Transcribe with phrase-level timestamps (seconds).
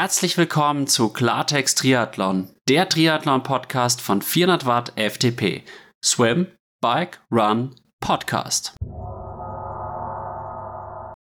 [0.00, 5.64] Herzlich willkommen zu Klartext Triathlon, der Triathlon-Podcast von 400 Watt FTP.
[6.04, 6.46] Swim,
[6.80, 8.76] Bike, Run, Podcast.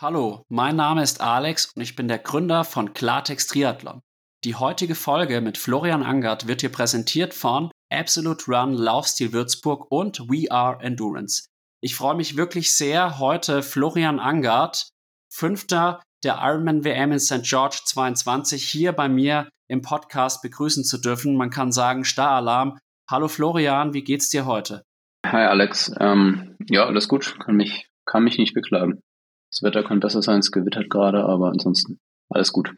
[0.03, 4.01] Hallo, mein Name ist Alex und ich bin der Gründer von Klartext Triathlon.
[4.43, 10.19] Die heutige Folge mit Florian Angert wird hier präsentiert von Absolute Run Laufstil Würzburg und
[10.29, 11.47] We Are Endurance.
[11.81, 14.89] Ich freue mich wirklich sehr, heute Florian Angert,
[15.33, 17.43] Fünfter der Ironman WM in St.
[17.43, 21.37] George 22 hier bei mir im Podcast begrüßen zu dürfen.
[21.37, 22.79] Man kann sagen, Star-Alarm.
[23.09, 24.85] Hallo Florian, wie geht's dir heute?
[25.27, 29.01] Hi Alex, ähm, ja, alles gut, kann mich, kann mich nicht beklagen.
[29.51, 31.99] Das Wetter kann besser sein, es gewittert gerade, aber ansonsten
[32.31, 32.75] alles gut.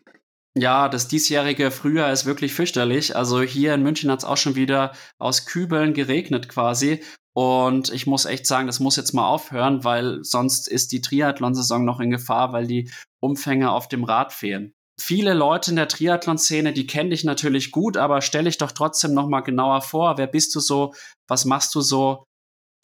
[0.58, 3.14] Ja, das diesjährige Frühjahr ist wirklich fürchterlich.
[3.14, 7.02] Also hier in München hat es auch schon wieder aus Kübeln geregnet quasi.
[7.34, 11.84] Und ich muss echt sagen, das muss jetzt mal aufhören, weil sonst ist die Triathlon-Saison
[11.84, 12.90] noch in Gefahr, weil die
[13.26, 14.72] Umfänge auf dem Rad fehlen.
[14.98, 19.12] Viele Leute in der Triathlon-Szene, die kenne ich natürlich gut, aber stell dich doch trotzdem
[19.12, 20.16] noch mal genauer vor.
[20.16, 20.94] Wer bist du so?
[21.28, 22.24] Was machst du so?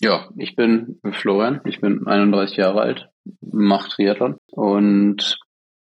[0.01, 3.09] Ja, ich bin Florian, ich bin 31 Jahre alt,
[3.41, 5.39] mache Triathlon und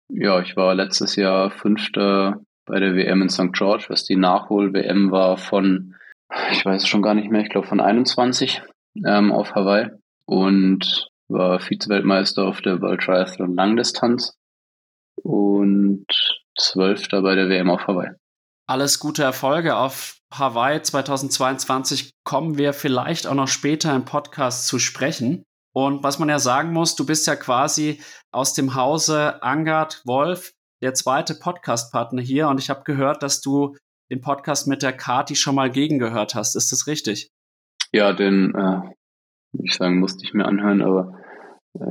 [0.07, 3.51] ja, ich war letztes Jahr Fünfter bei der WM in St.
[3.51, 5.95] George, was die Nachhol-WM war von
[6.51, 8.61] ich weiß es schon gar nicht mehr, ich glaube von 21
[9.05, 9.89] ähm, auf Hawaii
[10.25, 14.35] und war Vize-Weltmeister auf der World Triathlon Langdistanz
[15.22, 16.06] und
[16.58, 18.11] Zwölfter bei der WM auf Hawaii.
[18.67, 24.80] Alles gute Erfolge auf Hawaii 2022 kommen wir vielleicht auch noch später im Podcast zu
[24.80, 25.44] sprechen.
[25.75, 30.53] Und was man ja sagen muss, du bist ja quasi aus dem Hause Angard Wolf
[30.81, 33.75] der zweite Podcast-Partner hier und ich habe gehört, dass du
[34.11, 36.56] den Podcast mit der Kati schon mal gegengehört hast.
[36.56, 37.31] Ist das richtig?
[37.91, 38.81] Ja, den, äh,
[39.64, 41.17] ich sagen, musste ich mir anhören, aber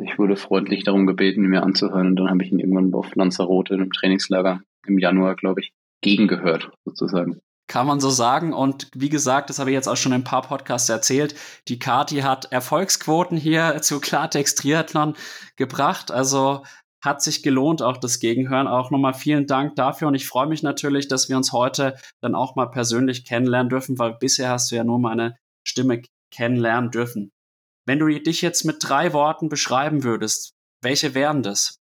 [0.04, 3.74] ich wurde freundlich darum gebeten, mir anzuhören und dann habe ich ihn irgendwann auf Lanzarote
[3.74, 5.72] einem Trainingslager im Januar, glaube ich,
[6.02, 7.40] gegengehört, sozusagen.
[7.68, 8.52] Kann man so sagen.
[8.52, 11.34] Und wie gesagt, das habe ich jetzt auch schon in ein paar Podcasts erzählt.
[11.68, 15.14] Die Kati hat Erfolgsquoten hier zu Klartext Triathlon
[15.56, 16.10] gebracht.
[16.10, 16.64] Also
[17.02, 18.68] hat sich gelohnt, auch das Gegenhören.
[18.68, 22.34] Auch nochmal vielen Dank dafür und ich freue mich natürlich, dass wir uns heute dann
[22.34, 27.32] auch mal persönlich kennenlernen dürfen, weil bisher hast du ja nur meine Stimme kennenlernen dürfen.
[27.86, 31.78] Wenn du dich jetzt mit drei Worten beschreiben würdest, welche wären das?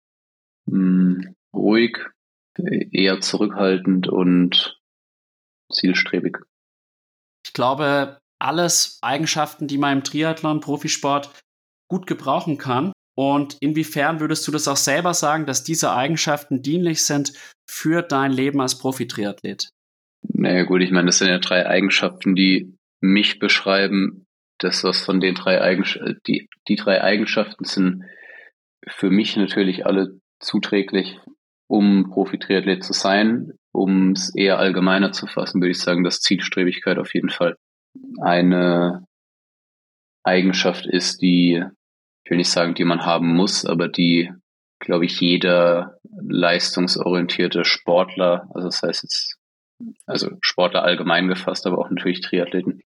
[0.70, 1.98] Hm, ruhig,
[2.92, 4.80] eher zurückhaltend und
[5.72, 6.38] zielstrebig.
[7.46, 11.30] Ich glaube, alles Eigenschaften, die man im Triathlon, Profisport
[11.90, 12.92] gut gebrauchen kann.
[13.18, 17.32] Und inwiefern würdest du das auch selber sagen, dass diese Eigenschaften dienlich sind
[17.70, 19.70] für dein Leben als Profi-Triathlet?
[20.28, 24.25] Naja gut, ich meine, das sind ja drei Eigenschaften, die mich beschreiben.
[24.58, 28.04] Das, was von den drei Eigenschaften, die, die drei Eigenschaften sind
[28.88, 31.20] für mich natürlich alle zuträglich,
[31.68, 33.54] um Profi-Triathlet zu sein.
[33.72, 37.58] Um es eher allgemeiner zu fassen, würde ich sagen, dass Zielstrebigkeit auf jeden Fall
[38.22, 39.06] eine
[40.24, 41.62] Eigenschaft ist, die
[42.26, 44.32] ich will nicht sagen, die man haben muss, aber die,
[44.80, 49.38] glaube ich, jeder leistungsorientierte Sportler, also das heißt jetzt,
[50.08, 52.82] also Sportler allgemein gefasst, aber auch natürlich Triathleten,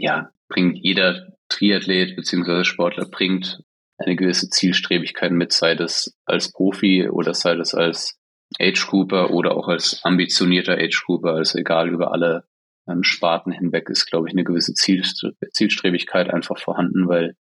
[0.00, 3.62] ja, bringt jeder Triathlet beziehungsweise Sportler bringt
[3.98, 8.18] eine gewisse Zielstrebigkeit mit, sei das als Profi oder sei das als
[8.58, 12.44] Age Grouper oder auch als ambitionierter Age Grouper, also egal über alle
[12.88, 17.36] ähm, Sparten hinweg ist, glaube ich, eine gewisse Zielstrebigkeit einfach vorhanden, weil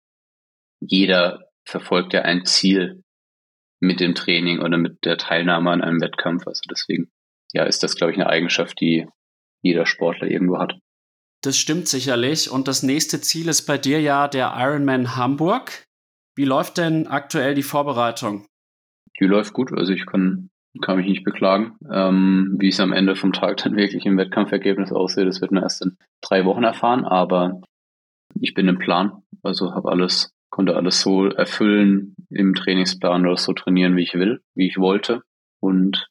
[0.80, 3.04] jeder verfolgt ja ein Ziel
[3.80, 6.48] mit dem Training oder mit der Teilnahme an einem Wettkampf.
[6.48, 7.12] Also deswegen,
[7.54, 9.08] ja, ist das, glaube ich, eine Eigenschaft, die
[9.62, 10.80] jeder Sportler irgendwo hat.
[11.46, 12.50] Das stimmt sicherlich.
[12.50, 15.86] Und das nächste Ziel ist bei dir ja der Ironman Hamburg.
[16.36, 18.48] Wie läuft denn aktuell die Vorbereitung?
[19.20, 19.72] Die läuft gut.
[19.72, 20.50] Also ich kann,
[20.82, 21.78] kann mich nicht beklagen.
[21.92, 25.62] Ähm, wie es am Ende vom Tag dann wirklich im Wettkampfergebnis aussieht, das wird man
[25.62, 27.06] erst in drei Wochen erfahren.
[27.06, 27.62] Aber
[28.40, 29.22] ich bin im Plan.
[29.44, 34.42] Also habe alles konnte alles so erfüllen im Trainingsplan oder so trainieren, wie ich will,
[34.56, 35.22] wie ich wollte.
[35.60, 36.08] Und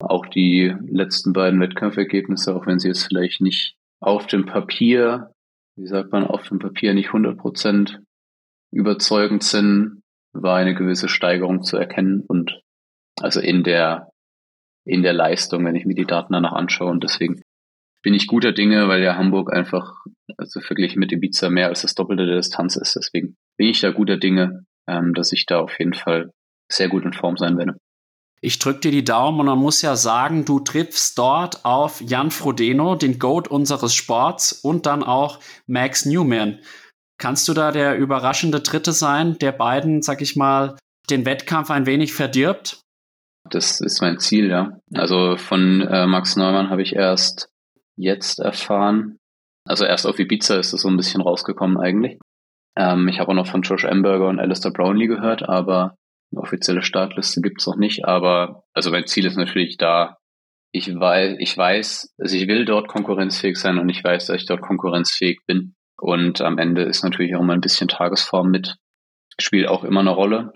[0.00, 3.76] auch die letzten beiden Wettkampfergebnisse, auch wenn sie jetzt vielleicht nicht
[4.06, 5.32] auf dem Papier,
[5.76, 8.00] wie sagt man, auf dem Papier nicht 100 Prozent
[8.72, 10.00] überzeugend sind,
[10.32, 12.60] war eine gewisse Steigerung zu erkennen und
[13.20, 14.10] also in der,
[14.86, 16.90] in der Leistung, wenn ich mir die Daten danach anschaue.
[16.90, 17.42] Und deswegen
[18.02, 20.04] bin ich guter Dinge, weil ja Hamburg einfach,
[20.36, 22.94] also verglichen mit Ibiza mehr als das Doppelte der Distanz ist.
[22.94, 26.30] Deswegen bin ich da guter Dinge, ähm, dass ich da auf jeden Fall
[26.70, 27.76] sehr gut in Form sein werde.
[28.40, 32.30] Ich drücke dir die Daumen und man muss ja sagen, du triffst dort auf Jan
[32.30, 36.60] Frodeno, den Goat unseres Sports und dann auch Max Newman.
[37.18, 40.76] Kannst du da der überraschende Dritte sein, der beiden, sag ich mal,
[41.08, 42.80] den Wettkampf ein wenig verdirbt?
[43.48, 44.78] Das ist mein Ziel, ja.
[44.94, 47.48] Also von äh, Max Neumann habe ich erst
[47.96, 49.16] jetzt erfahren.
[49.66, 52.18] Also erst auf Ibiza ist das so ein bisschen rausgekommen eigentlich.
[52.76, 55.96] Ähm, ich habe auch noch von Josh Amberger und Alistair Brownlee gehört, aber
[56.32, 58.04] eine offizielle Startliste gibt's noch nicht.
[58.04, 60.18] Aber also mein Ziel ist natürlich da.
[60.72, 64.46] Ich weiß, ich weiß, also ich will dort konkurrenzfähig sein und ich weiß, dass ich
[64.46, 65.74] dort konkurrenzfähig bin.
[65.98, 68.76] Und am Ende ist natürlich auch mal ein bisschen Tagesform mit,
[69.40, 70.52] spielt auch immer eine Rolle.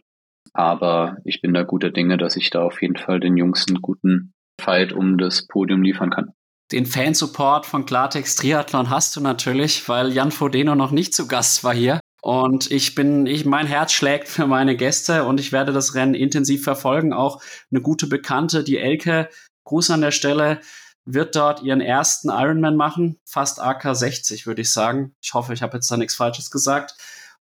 [0.52, 3.81] Aber ich bin da guter Dinge, dass ich da auf jeden Fall den Jungs einen
[3.81, 6.32] guten Fight um das Podium liefern kann.
[6.73, 11.64] Den Fansupport von Klartext Triathlon hast du natürlich, weil Jan Frodeno noch nicht zu Gast
[11.64, 12.00] war hier.
[12.22, 16.14] Und ich bin, ich, mein Herz schlägt für meine Gäste und ich werde das Rennen
[16.14, 17.12] intensiv verfolgen.
[17.12, 19.28] Auch eine gute Bekannte, die Elke,
[19.64, 20.61] Gruß an der Stelle,
[21.06, 23.19] wird dort ihren ersten Ironman machen.
[23.25, 25.14] Fast AK 60, würde ich sagen.
[25.22, 26.94] Ich hoffe, ich habe jetzt da nichts Falsches gesagt.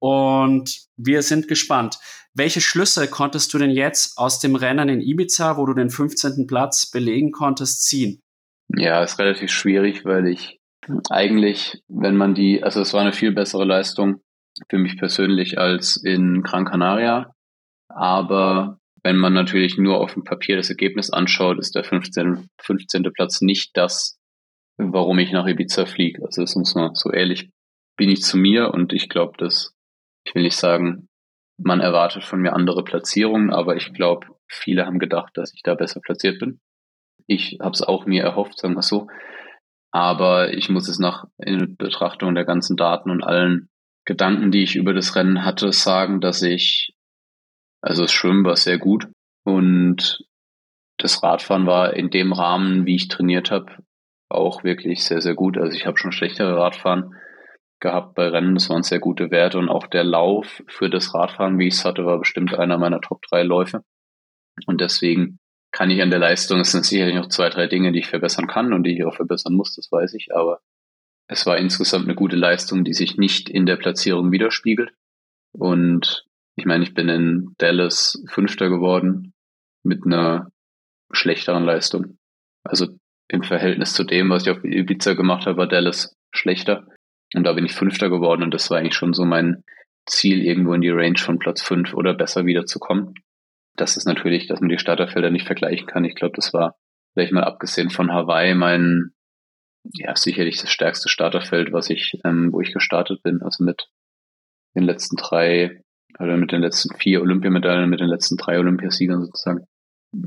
[0.00, 1.98] Und wir sind gespannt.
[2.34, 6.46] Welche Schlüsse konntest du denn jetzt aus dem Rennen in Ibiza, wo du den 15.
[6.48, 8.20] Platz belegen konntest, ziehen?
[8.76, 10.58] Ja, ist relativ schwierig, weil ich
[11.10, 14.20] eigentlich, wenn man die, also es war eine viel bessere Leistung
[14.68, 17.34] für mich persönlich als in Gran Canaria.
[17.88, 22.48] Aber wenn man natürlich nur auf dem Papier das Ergebnis anschaut, ist der 15.
[22.60, 23.02] 15.
[23.14, 24.18] Platz nicht das,
[24.76, 26.24] warum ich nach Ibiza fliege.
[26.24, 27.50] Also das muss man so ehrlich
[27.96, 29.72] bin ich zu mir und ich glaube, dass
[30.26, 31.08] ich will nicht sagen,
[31.58, 35.74] man erwartet von mir andere Platzierungen, aber ich glaube, viele haben gedacht, dass ich da
[35.74, 36.60] besser platziert bin.
[37.26, 39.06] Ich habe es auch mir erhofft, sagen wir so.
[39.92, 43.68] Aber ich muss es nach in Betrachtung der ganzen Daten und allen
[44.04, 46.94] Gedanken, die ich über das Rennen hatte, sagen, dass ich,
[47.80, 49.08] also das Schwimmen war sehr gut
[49.44, 50.24] und
[50.98, 53.72] das Radfahren war in dem Rahmen, wie ich trainiert habe,
[54.28, 55.58] auch wirklich sehr, sehr gut.
[55.58, 57.14] Also ich habe schon schlechtere Radfahren
[57.80, 61.58] gehabt bei Rennen, das waren sehr gute Werte und auch der Lauf für das Radfahren,
[61.58, 63.84] wie ich es hatte, war bestimmt einer meiner Top drei Läufe.
[64.66, 65.38] Und deswegen
[65.72, 68.46] kann ich an der Leistung, es sind sicherlich noch zwei, drei Dinge, die ich verbessern
[68.46, 70.60] kann und die ich auch verbessern muss, das weiß ich, aber
[71.26, 74.92] es war insgesamt eine gute Leistung, die sich nicht in der Platzierung widerspiegelt.
[75.52, 76.26] Und
[76.56, 79.32] ich meine, ich bin in Dallas Fünfter geworden
[79.82, 80.50] mit einer
[81.12, 82.18] schlechteren Leistung.
[82.62, 82.88] Also
[83.28, 86.86] im Verhältnis zu dem, was ich auf Ibiza gemacht habe, war Dallas schlechter.
[87.34, 89.64] Und da bin ich Fünfter geworden und das war eigentlich schon so mein
[90.06, 93.14] Ziel, irgendwo in die Range von Platz fünf oder besser wiederzukommen.
[93.76, 96.04] Das ist natürlich, dass man die Starterfelder nicht vergleichen kann.
[96.04, 96.76] Ich glaube, das war,
[97.14, 99.13] vielleicht mal abgesehen von Hawaii, mein
[99.92, 103.88] ja, sicherlich das stärkste Starterfeld, was ich, ähm, wo ich gestartet bin, also mit
[104.74, 105.82] den letzten drei,
[106.18, 109.66] oder mit den letzten vier Olympiamedaillen, mit den letzten drei Olympiasiegern sozusagen.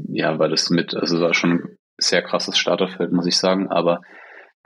[0.09, 4.01] Ja, war das mit, also war schon ein sehr krasses Starterfeld, muss ich sagen, aber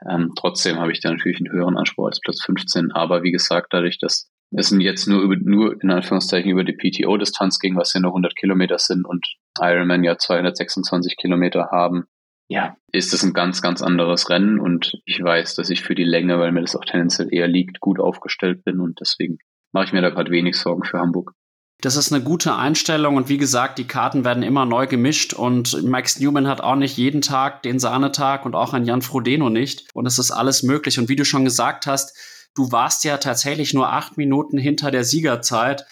[0.10, 2.92] ähm, trotzdem habe ich da natürlich einen höheren Anspruch als Platz 15.
[2.92, 7.60] Aber wie gesagt, dadurch, dass es jetzt nur über, nur in Anführungszeichen über die PTO-Distanz
[7.60, 9.26] ging, was ja nur 100 Kilometer sind und
[9.60, 12.06] Ironman ja 226 Kilometer haben,
[12.52, 16.04] ja, ist es ein ganz, ganz anderes Rennen und ich weiß, dass ich für die
[16.04, 19.38] Länge, weil mir das auch tendenziell eher liegt, gut aufgestellt bin und deswegen
[19.72, 21.32] mache ich mir da gerade wenig Sorgen für Hamburg.
[21.80, 25.82] Das ist eine gute Einstellung und wie gesagt, die Karten werden immer neu gemischt und
[25.84, 29.88] Max Newman hat auch nicht jeden Tag den Sahnetag und auch ein Jan Frodeno nicht
[29.94, 32.18] und es ist alles möglich und wie du schon gesagt hast,
[32.54, 35.86] du warst ja tatsächlich nur acht Minuten hinter der Siegerzeit,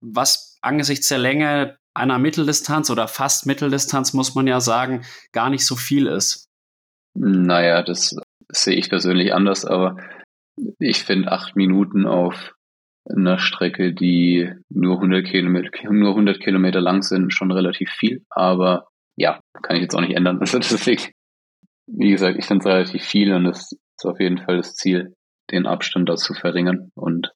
[0.00, 5.66] was angesichts der Länge einer Mitteldistanz oder fast Mitteldistanz, muss man ja sagen, gar nicht
[5.66, 6.48] so viel ist.
[7.14, 8.16] Naja, das
[8.48, 9.96] sehe ich persönlich anders, aber
[10.78, 12.54] ich finde acht Minuten auf
[13.08, 18.24] einer Strecke, die nur 100 Kilometer, nur 100 Kilometer lang sind, schon relativ viel.
[18.30, 20.38] Aber ja, kann ich jetzt auch nicht ändern.
[20.40, 21.12] Also deswegen,
[21.86, 25.14] wie gesagt, ich finde es relativ viel und es ist auf jeden Fall das Ziel,
[25.50, 26.90] den Abstand da zu verringern.
[26.94, 27.32] Und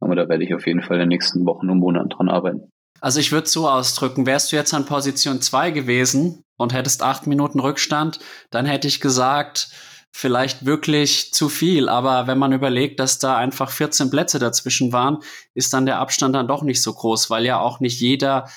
[0.00, 2.70] aber da werde ich auf jeden Fall in den nächsten Wochen und Monaten dran arbeiten.
[3.04, 7.26] Also ich würde so ausdrücken, wärst du jetzt an Position 2 gewesen und hättest acht
[7.26, 8.18] Minuten Rückstand,
[8.48, 9.68] dann hätte ich gesagt,
[10.10, 11.90] vielleicht wirklich zu viel.
[11.90, 15.18] Aber wenn man überlegt, dass da einfach 14 Plätze dazwischen waren,
[15.52, 18.48] ist dann der Abstand dann doch nicht so groß, weil ja auch nicht jeder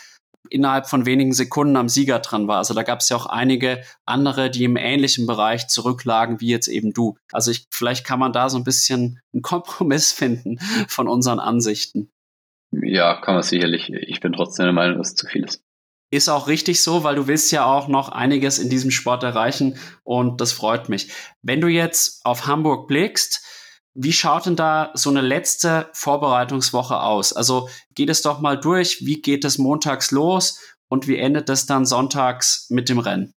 [0.50, 2.60] innerhalb von wenigen Sekunden am Sieger dran war.
[2.60, 6.70] Also da gab es ja auch einige andere, die im ähnlichen Bereich zurücklagen wie jetzt
[6.70, 7.18] eben du.
[7.34, 12.12] Also ich, vielleicht kann man da so ein bisschen einen Kompromiss finden von unseren Ansichten.
[12.72, 13.90] Ja, kann man sicherlich.
[13.90, 15.64] Ich bin trotzdem der Meinung, dass es zu viel ist.
[16.10, 19.78] Ist auch richtig so, weil du willst ja auch noch einiges in diesem Sport erreichen
[20.04, 21.12] und das freut mich.
[21.42, 23.46] Wenn du jetzt auf Hamburg blickst,
[23.94, 27.34] wie schaut denn da so eine letzte Vorbereitungswoche aus?
[27.34, 31.66] Also geht es doch mal durch, wie geht es montags los und wie endet es
[31.66, 33.34] dann sonntags mit dem Rennen?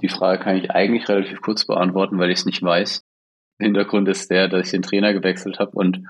[0.00, 3.02] Die Frage kann ich eigentlich relativ kurz beantworten, weil ich es nicht weiß.
[3.58, 6.06] Hintergrund ist der, dass ich den Trainer gewechselt habe und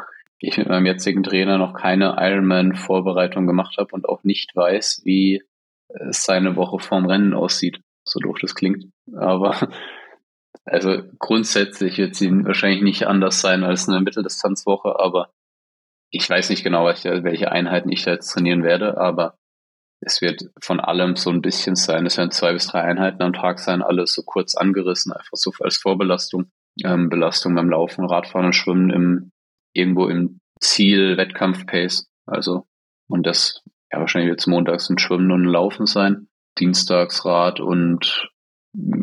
[0.48, 5.42] ich mit meinem jetzigen Trainer noch keine Ironman-Vorbereitung gemacht habe und auch nicht weiß, wie
[6.10, 8.86] seine Woche vorm Rennen aussieht, so doof das klingt.
[9.16, 9.68] Aber
[10.64, 15.30] also grundsätzlich wird sie wahrscheinlich nicht anders sein als eine Mitteldistanzwoche, aber
[16.10, 19.36] ich weiß nicht genau, welche Einheiten ich da jetzt trainieren werde, aber
[20.00, 22.06] es wird von allem so ein bisschen sein.
[22.06, 25.52] Es werden zwei bis drei Einheiten am Tag sein, alles so kurz angerissen, einfach so
[25.60, 26.50] als Vorbelastung.
[26.82, 29.32] Ähm, Belastung beim Laufen, Radfahren und Schwimmen im,
[29.72, 32.08] irgendwo im Ziel, Wettkampf-Pace.
[32.26, 32.66] Also,
[33.08, 33.62] und das,
[33.92, 36.28] ja, wahrscheinlich wird es montags ein Schwimmen und ein Laufen sein.
[36.58, 38.30] Dienstags Rad und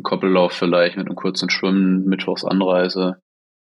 [0.04, 3.22] Koppellauf vielleicht mit einem kurzen Schwimmen, Mittwochs Anreise.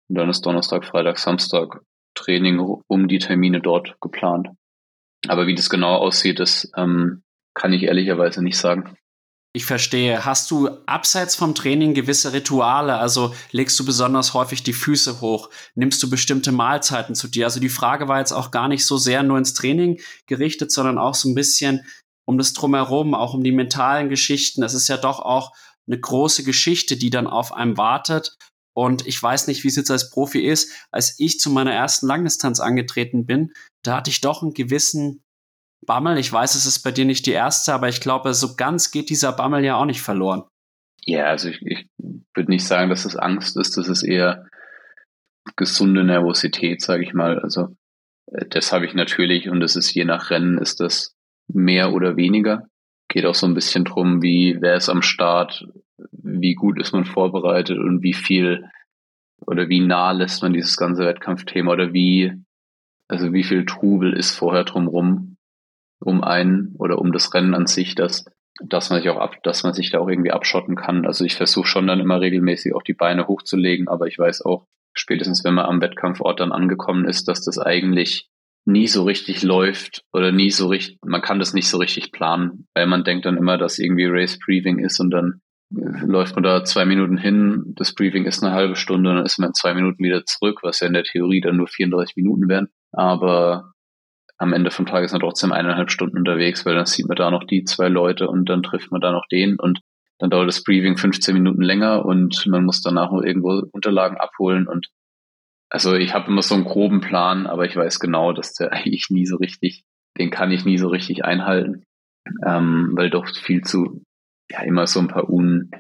[0.09, 1.81] Und dann ist Donnerstag, Freitag, Samstag
[2.15, 4.49] Training um die Termine dort geplant.
[5.29, 7.23] Aber wie das genau aussieht, das ähm,
[7.55, 8.97] kann ich ehrlicherweise nicht sagen.
[9.55, 10.25] Ich verstehe.
[10.25, 12.99] Hast du abseits vom Training gewisse Rituale?
[12.99, 15.49] Also legst du besonders häufig die Füße hoch?
[15.75, 17.47] Nimmst du bestimmte Mahlzeiten zu dir?
[17.47, 20.99] Also die Frage war jetzt auch gar nicht so sehr nur ins Training gerichtet, sondern
[20.99, 21.87] auch so ein bisschen
[22.27, 24.63] um das drumherum, auch um die mentalen Geschichten.
[24.63, 25.53] Es ist ja doch auch
[25.87, 28.37] eine große Geschichte, die dann auf einem wartet.
[28.77, 30.71] Und ich weiß nicht, wie es jetzt als Profi ist.
[30.93, 33.53] Als ich zu meiner ersten Langdistanz angetreten bin,
[33.83, 35.25] da hatte ich doch einen gewissen
[35.89, 36.19] Bammel.
[36.19, 39.11] Ich weiß, es ist bei dir nicht die erste, aber ich glaube, so ganz geht
[39.11, 40.45] dieser Bammel ja auch nicht verloren.
[41.05, 41.89] Ja, also ich, ich
[42.35, 44.47] würde nicht sagen, dass es Angst ist, das ist eher
[45.57, 47.41] gesunde Nervosität, sage ich mal.
[47.41, 47.69] Also
[48.27, 51.17] äh, das habe ich natürlich und das ist je nach Rennen ist das
[51.49, 52.69] mehr oder weniger.
[53.09, 55.67] Geht auch so ein bisschen drum, wie wer ist am Start,
[56.13, 58.69] wie gut ist man vorbereitet und wie viel
[59.47, 62.35] oder wie nah lässt man dieses ganze Wettkampfthema oder wie
[63.09, 65.38] also wie viel Trubel ist vorher drumrum
[66.01, 68.25] um einen oder um das Rennen an sich, dass,
[68.65, 71.07] dass man sich auch ab, dass man sich da auch irgendwie abschotten kann.
[71.07, 74.67] Also ich versuche schon dann immer regelmäßig auch die Beine hochzulegen, aber ich weiß auch,
[74.95, 78.29] spätestens wenn man am Wettkampfort dann angekommen ist, dass das eigentlich
[78.65, 82.67] nie so richtig läuft oder nie so richtig, man kann das nicht so richtig planen,
[82.75, 85.41] weil man denkt dann immer, dass irgendwie Race Briefing ist und dann
[85.75, 89.39] äh, läuft man da zwei Minuten hin, das Briefing ist eine halbe Stunde, dann ist
[89.39, 92.69] man zwei Minuten wieder zurück, was ja in der Theorie dann nur 34 Minuten wären.
[92.93, 93.73] Aber
[94.39, 97.31] am Ende vom Tag ist man trotzdem eineinhalb Stunden unterwegs, weil dann sieht man da
[97.31, 99.81] noch die zwei Leute und dann trifft man da noch den und
[100.19, 104.67] dann dauert das Briefing 15 Minuten länger und man muss danach noch irgendwo Unterlagen abholen
[104.67, 104.89] und
[105.71, 109.11] also ich habe immer so einen groben Plan, aber ich weiß genau, dass der eigentlich
[109.11, 109.85] nie so richtig,
[110.17, 111.85] den kann ich nie so richtig einhalten,
[112.47, 114.03] ähm, weil doch viel zu,
[114.51, 115.71] ja immer so ein paar un,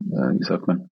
[0.00, 0.88] äh, wie sagt man,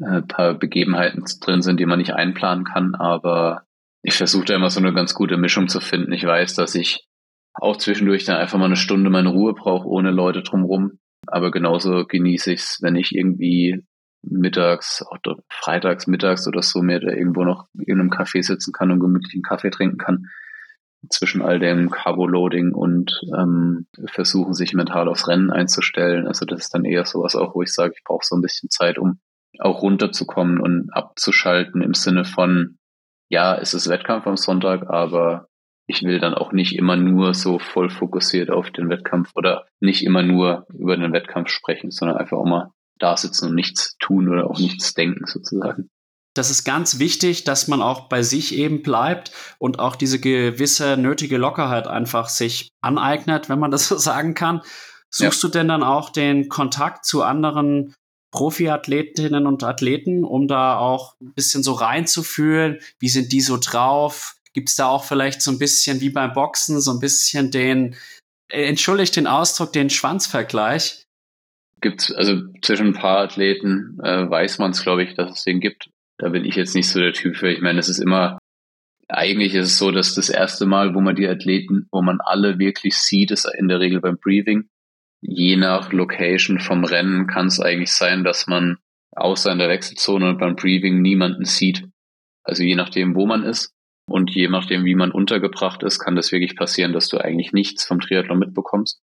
[0.00, 3.64] ein äh, paar Begebenheiten drin sind, die man nicht einplanen kann, aber
[4.04, 6.12] ich versuche da immer so eine ganz gute Mischung zu finden.
[6.12, 7.08] Ich weiß, dass ich
[7.54, 10.98] auch zwischendurch dann einfach mal eine Stunde meine Ruhe brauche, ohne Leute drumrum.
[11.26, 13.82] Aber genauso genieße ich es, wenn ich irgendwie
[14.22, 18.90] mittags, oder freitags, mittags oder so mir da irgendwo noch in einem Café sitzen kann
[18.90, 20.26] und gemütlichen Kaffee trinken kann.
[21.08, 26.26] Zwischen all dem Carbo-Loading und ähm, versuchen, sich mental aufs Rennen einzustellen.
[26.26, 28.68] Also das ist dann eher sowas auch, wo ich sage, ich brauche so ein bisschen
[28.68, 29.18] Zeit, um
[29.60, 32.78] auch runterzukommen und abzuschalten im Sinne von,
[33.34, 35.48] ja, es ist Wettkampf am Sonntag, aber
[35.88, 40.04] ich will dann auch nicht immer nur so voll fokussiert auf den Wettkampf oder nicht
[40.04, 44.28] immer nur über den Wettkampf sprechen, sondern einfach auch mal da sitzen und nichts tun
[44.28, 45.90] oder auch nichts denken sozusagen.
[46.34, 50.96] Das ist ganz wichtig, dass man auch bei sich eben bleibt und auch diese gewisse
[50.96, 54.60] nötige Lockerheit einfach sich aneignet, wenn man das so sagen kann.
[55.10, 55.48] Suchst ja.
[55.48, 57.94] du denn dann auch den Kontakt zu anderen
[58.34, 64.34] Profiathletinnen und Athleten, um da auch ein bisschen so reinzufühlen, wie sind die so drauf?
[64.52, 67.94] Gibt es da auch vielleicht so ein bisschen wie beim Boxen, so ein bisschen den,
[68.50, 71.04] äh, entschuldigt den Ausdruck, den Schwanzvergleich?
[71.80, 75.60] Gibt's, also zwischen ein paar Athleten äh, weiß man es, glaube ich, dass es den
[75.60, 75.90] gibt.
[76.18, 77.52] Da bin ich jetzt nicht so der Typ für.
[77.52, 78.38] Ich meine, es ist immer,
[79.08, 82.58] eigentlich ist es so, dass das erste Mal, wo man die Athleten, wo man alle
[82.58, 84.68] wirklich sieht, ist in der Regel beim Briefing
[85.26, 88.76] je nach Location vom Rennen kann es eigentlich sein, dass man
[89.16, 91.88] außer in der Wechselzone und beim Briefing niemanden sieht.
[92.42, 93.72] Also je nachdem, wo man ist
[94.06, 97.84] und je nachdem, wie man untergebracht ist, kann das wirklich passieren, dass du eigentlich nichts
[97.84, 99.00] vom Triathlon mitbekommst.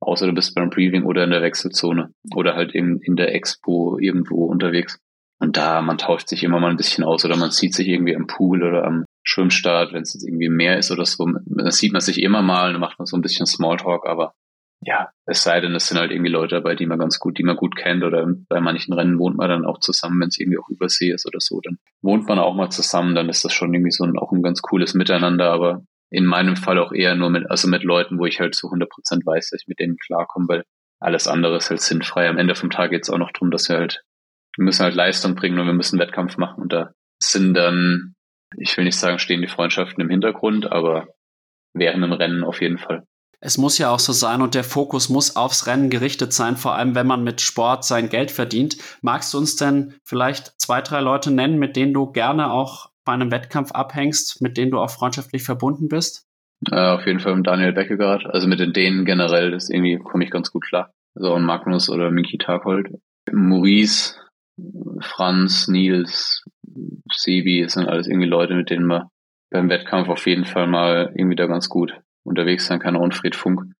[0.00, 3.98] Außer du bist beim Briefing oder in der Wechselzone oder halt in, in der Expo
[3.98, 4.98] irgendwo unterwegs.
[5.40, 8.14] Und da, man tauscht sich immer mal ein bisschen aus oder man sieht sich irgendwie
[8.14, 11.24] am Pool oder am Schwimmstart, wenn es jetzt irgendwie mehr ist oder so.
[11.24, 14.34] Dann sieht man sich immer mal, dann macht man so ein bisschen Smalltalk, aber
[14.86, 17.42] ja, es sei denn, es sind halt irgendwie Leute dabei, die man ganz gut, die
[17.42, 20.58] man gut kennt oder bei manchen Rennen wohnt man dann auch zusammen, wenn es irgendwie
[20.58, 23.72] auch übersee ist oder so, dann wohnt man auch mal zusammen, dann ist das schon
[23.72, 27.30] irgendwie so ein, auch ein ganz cooles Miteinander, aber in meinem Fall auch eher nur
[27.30, 29.96] mit, also mit Leuten, wo ich halt zu 100 Prozent weiß, dass ich mit denen
[29.96, 30.64] klarkomme, weil
[31.00, 32.28] alles andere ist halt sinnfrei.
[32.28, 34.02] Am Ende vom Tag geht es auch noch darum, dass wir halt,
[34.56, 38.14] wir müssen halt Leistung bringen und wir müssen Wettkampf machen und da sind dann,
[38.56, 41.08] ich will nicht sagen, stehen die Freundschaften im Hintergrund, aber
[41.72, 43.04] während dem Rennen auf jeden Fall.
[43.44, 46.76] Es muss ja auch so sein und der Fokus muss aufs Rennen gerichtet sein, vor
[46.76, 48.78] allem wenn man mit Sport sein Geld verdient.
[49.02, 53.12] Magst du uns denn vielleicht zwei, drei Leute nennen, mit denen du gerne auch bei
[53.12, 56.26] einem Wettkampf abhängst, mit denen du auch freundschaftlich verbunden bist?
[56.70, 58.24] Äh, auf jeden Fall mit Daniel Beckegaard.
[58.24, 60.90] Also mit den Dänen generell, das irgendwie komme ich ganz gut klar.
[61.14, 62.92] So ein Magnus oder Miki Taghold.
[63.30, 64.14] Maurice,
[65.00, 66.44] Franz, Nils,
[67.12, 69.08] Sebi, das sind alles irgendwie Leute, mit denen man
[69.50, 71.92] beim Wettkampf auf jeden Fall mal irgendwie da ganz gut
[72.24, 73.72] unterwegs sein kann, und Fred Funk.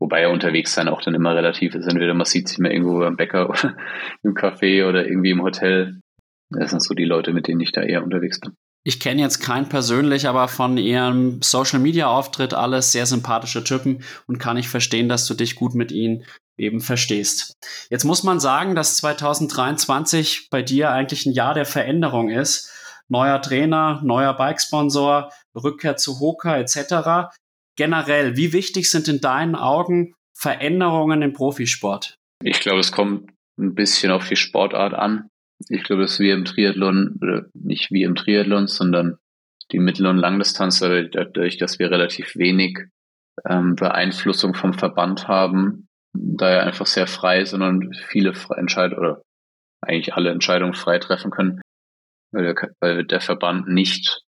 [0.00, 1.86] Wobei ja unterwegs sein auch dann immer relativ ist.
[1.86, 3.76] Entweder man sieht sich mal irgendwo beim Bäcker oder
[4.22, 6.00] im Café oder irgendwie im Hotel.
[6.48, 8.54] Das sind so die Leute, mit denen ich da eher unterwegs bin.
[8.82, 14.02] Ich kenne jetzt keinen persönlich, aber von ihrem Social Media Auftritt alles sehr sympathische Typen
[14.26, 16.24] und kann ich verstehen, dass du dich gut mit ihnen
[16.56, 17.52] eben verstehst.
[17.90, 22.72] Jetzt muss man sagen, dass 2023 bei dir eigentlich ein Jahr der Veränderung ist.
[23.08, 27.28] Neuer Trainer, neuer Bikesponsor, Rückkehr zu Hoka etc
[27.76, 32.16] generell, wie wichtig sind in deinen Augen Veränderungen im Profisport?
[32.42, 35.28] Ich glaube, es kommt ein bisschen auf die Sportart an.
[35.68, 39.18] Ich glaube, dass wir im Triathlon, oder nicht wie im Triathlon, sondern
[39.72, 42.78] die Mittel- und Langdistanz, dadurch, dass wir relativ wenig
[43.48, 49.22] ähm, Beeinflussung vom Verband haben, da er einfach sehr frei ist und viele Entscheidungen oder
[49.82, 51.60] eigentlich alle Entscheidungen frei treffen können,
[52.32, 54.22] weil der, weil der Verband nicht,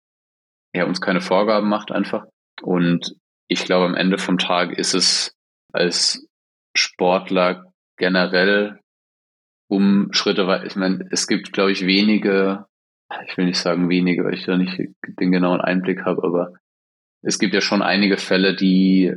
[0.74, 2.24] er uns keine Vorgaben macht einfach.
[2.62, 3.16] Und
[3.52, 5.36] ich glaube, am Ende vom Tag ist es
[5.72, 6.26] als
[6.74, 8.80] Sportler generell
[9.68, 10.64] um Schritte weit.
[10.64, 12.66] Ich meine, es gibt, glaube ich, wenige,
[13.26, 16.52] ich will nicht sagen wenige, weil ich da nicht den genauen Einblick habe, aber
[17.22, 19.14] es gibt ja schon einige Fälle, die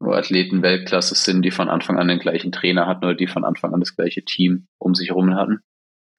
[0.00, 3.44] wo Athleten Weltklasse sind, die von Anfang an den gleichen Trainer hatten oder die von
[3.44, 5.60] Anfang an das gleiche Team um sich herum hatten.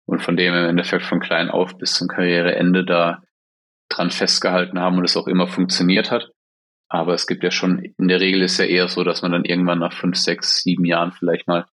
[0.06, 3.24] Und von dem im Endeffekt von klein auf bis zum Karriereende da
[3.90, 6.32] dran festgehalten haben und es auch immer funktioniert hat.
[6.90, 9.46] Aber es gibt ja schon, in der Regel ist ja eher so, dass man dann
[9.46, 11.68] irgendwann nach fünf, sechs, sieben Jahren vielleicht mal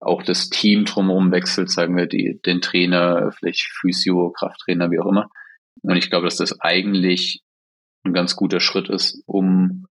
[0.00, 5.06] auch das Team drumherum wechselt, sagen wir, die, den Trainer, vielleicht Physio, Krafttrainer, wie auch
[5.06, 5.30] immer.
[5.82, 7.42] Und ich glaube, dass das eigentlich
[8.04, 9.86] ein ganz guter Schritt ist, um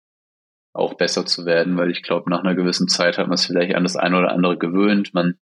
[0.73, 3.75] auch besser zu werden, weil ich glaube, nach einer gewissen Zeit hat man es vielleicht
[3.75, 5.15] an das eine oder andere gewöhnt.
[5.15, 5.39] Man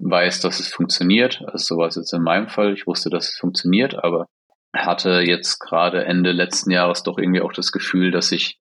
[0.00, 1.42] weiß, dass es funktioniert.
[1.46, 2.72] Also so war es jetzt in meinem Fall.
[2.72, 4.26] Ich wusste, dass es funktioniert, aber
[4.74, 8.58] hatte jetzt gerade Ende letzten Jahres doch irgendwie auch das Gefühl, dass ich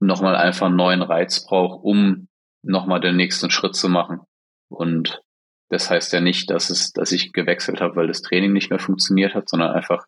[0.00, 2.28] nochmal einfach einen neuen Reiz brauche, um
[2.62, 4.20] nochmal den nächsten Schritt zu machen.
[4.68, 5.22] Und
[5.70, 8.78] das heißt ja nicht, dass es, dass ich gewechselt habe, weil das Training nicht mehr
[8.78, 10.06] funktioniert hat, sondern einfach,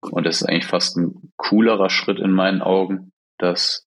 [0.00, 3.86] und das ist eigentlich fast ein coolerer Schritt in meinen Augen, dass,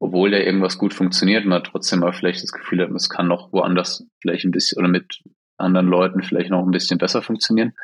[0.00, 3.52] obwohl da irgendwas gut funktioniert, man trotzdem mal vielleicht das Gefühl hat, es kann noch
[3.52, 5.22] woanders vielleicht ein bisschen oder mit
[5.56, 7.74] anderen Leuten vielleicht noch ein bisschen besser funktionieren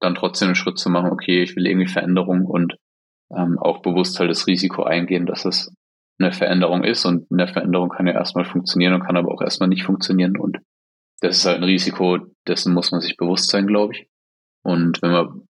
[0.00, 2.76] dann trotzdem einen Schritt zu machen, okay, ich will irgendwie Veränderung und
[3.34, 5.72] ähm, auch bewusst halt das Risiko eingehen, dass es
[6.18, 9.68] eine Veränderung ist und eine Veränderung kann ja erstmal funktionieren und kann aber auch erstmal
[9.68, 10.58] nicht funktionieren und
[11.20, 14.06] das ist halt ein Risiko, dessen muss man sich bewusst sein, glaube ich.
[14.62, 15.48] Und wenn man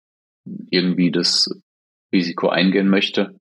[0.69, 1.49] irgendwie das
[2.13, 3.37] Risiko eingehen möchte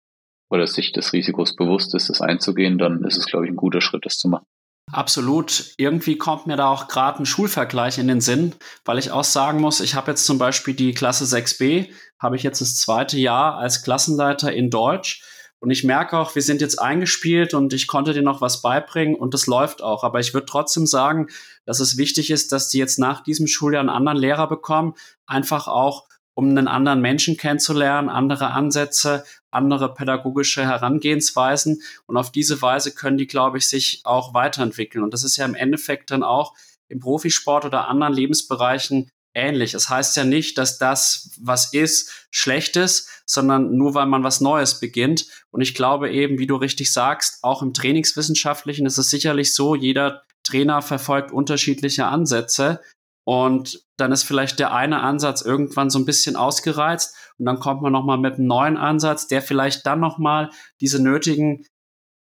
[0.50, 3.80] oder sich des Risikos bewusst ist, das einzugehen, dann ist es, glaube ich, ein guter
[3.80, 4.46] Schritt, das zu machen.
[4.92, 5.74] Absolut.
[5.76, 9.60] Irgendwie kommt mir da auch gerade ein Schulvergleich in den Sinn, weil ich auch sagen
[9.60, 13.56] muss, ich habe jetzt zum Beispiel die Klasse 6b, habe ich jetzt das zweite Jahr
[13.58, 15.22] als Klassenleiter in Deutsch.
[15.60, 19.16] Und ich merke auch, wir sind jetzt eingespielt und ich konnte dir noch was beibringen
[19.16, 20.04] und das läuft auch.
[20.04, 21.26] Aber ich würde trotzdem sagen,
[21.66, 24.94] dass es wichtig ist, dass die jetzt nach diesem Schuljahr einen anderen Lehrer bekommen,
[25.26, 26.06] einfach auch
[26.38, 31.82] um einen anderen Menschen kennenzulernen, andere Ansätze, andere pädagogische Herangehensweisen.
[32.06, 35.02] Und auf diese Weise können die, glaube ich, sich auch weiterentwickeln.
[35.02, 36.54] Und das ist ja im Endeffekt dann auch
[36.88, 39.74] im Profisport oder anderen Lebensbereichen ähnlich.
[39.74, 44.22] Es das heißt ja nicht, dass das, was ist, schlecht ist, sondern nur weil man
[44.22, 45.26] was Neues beginnt.
[45.50, 49.74] Und ich glaube eben, wie du richtig sagst, auch im Trainingswissenschaftlichen ist es sicherlich so,
[49.74, 52.80] jeder Trainer verfolgt unterschiedliche Ansätze.
[53.24, 57.82] Und dann ist vielleicht der eine Ansatz irgendwann so ein bisschen ausgereizt und dann kommt
[57.82, 61.64] man nochmal mit einem neuen Ansatz, der vielleicht dann nochmal diese nötigen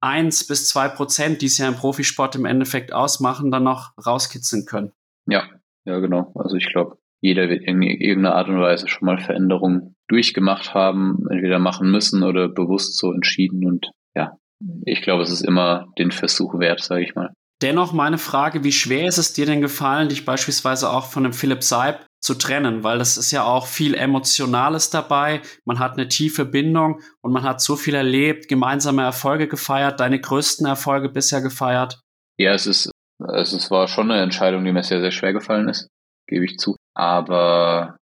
[0.01, 4.65] eins bis zwei Prozent, die es ja im Profisport im Endeffekt ausmachen, dann noch rauskitzeln
[4.65, 4.91] können.
[5.27, 5.43] Ja,
[5.85, 6.31] ja, genau.
[6.35, 11.25] Also ich glaube, jeder wird in irgendeiner Art und Weise schon mal Veränderungen durchgemacht haben,
[11.29, 13.65] entweder machen müssen oder bewusst so entschieden.
[13.65, 14.37] Und ja,
[14.85, 17.33] ich glaube, es ist immer den Versuch wert, sage ich mal.
[17.65, 21.33] Dennoch meine Frage, wie schwer ist es dir denn gefallen, dich beispielsweise auch von dem
[21.33, 22.83] Philipp Seib zu trennen?
[22.83, 25.41] Weil das ist ja auch viel Emotionales dabei.
[25.65, 30.21] Man hat eine tiefe Bindung und man hat so viel erlebt, gemeinsame Erfolge gefeiert, deine
[30.21, 32.01] größten Erfolge bisher gefeiert.
[32.37, 32.91] Ja, es ist,
[33.33, 35.87] es war schon eine Entscheidung, die mir sehr, sehr schwer gefallen ist,
[36.27, 36.75] gebe ich zu.
[36.93, 37.97] Aber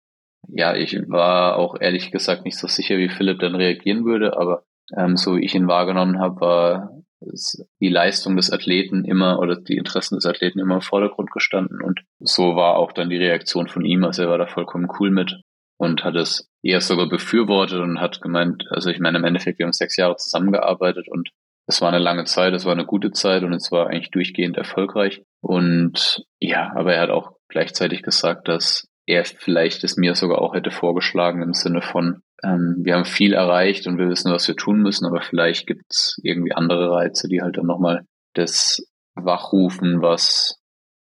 [0.49, 4.65] ja, ich war auch ehrlich gesagt nicht so sicher, wie Philipp dann reagieren würde, aber
[4.97, 7.02] ähm, so wie ich ihn wahrgenommen habe, war
[7.81, 12.01] die Leistung des Athleten immer oder die Interessen des Athleten immer im Vordergrund gestanden und
[12.21, 14.05] so war auch dann die Reaktion von ihm.
[14.05, 15.41] Also er war da vollkommen cool mit
[15.77, 19.67] und hat es eher sogar befürwortet und hat gemeint, also ich meine im Endeffekt, wir
[19.67, 21.31] haben sechs Jahre zusammengearbeitet und
[21.67, 24.57] es war eine lange Zeit, es war eine gute Zeit und es war eigentlich durchgehend
[24.57, 25.23] erfolgreich.
[25.41, 30.55] Und ja, aber er hat auch gleichzeitig gesagt, dass er vielleicht es mir sogar auch
[30.55, 34.57] hätte vorgeschlagen im Sinne von, ähm, wir haben viel erreicht und wir wissen, was wir
[34.57, 40.03] tun müssen, aber vielleicht gibt es irgendwie andere Reize, die halt dann nochmal das wachrufen,
[40.03, 40.59] was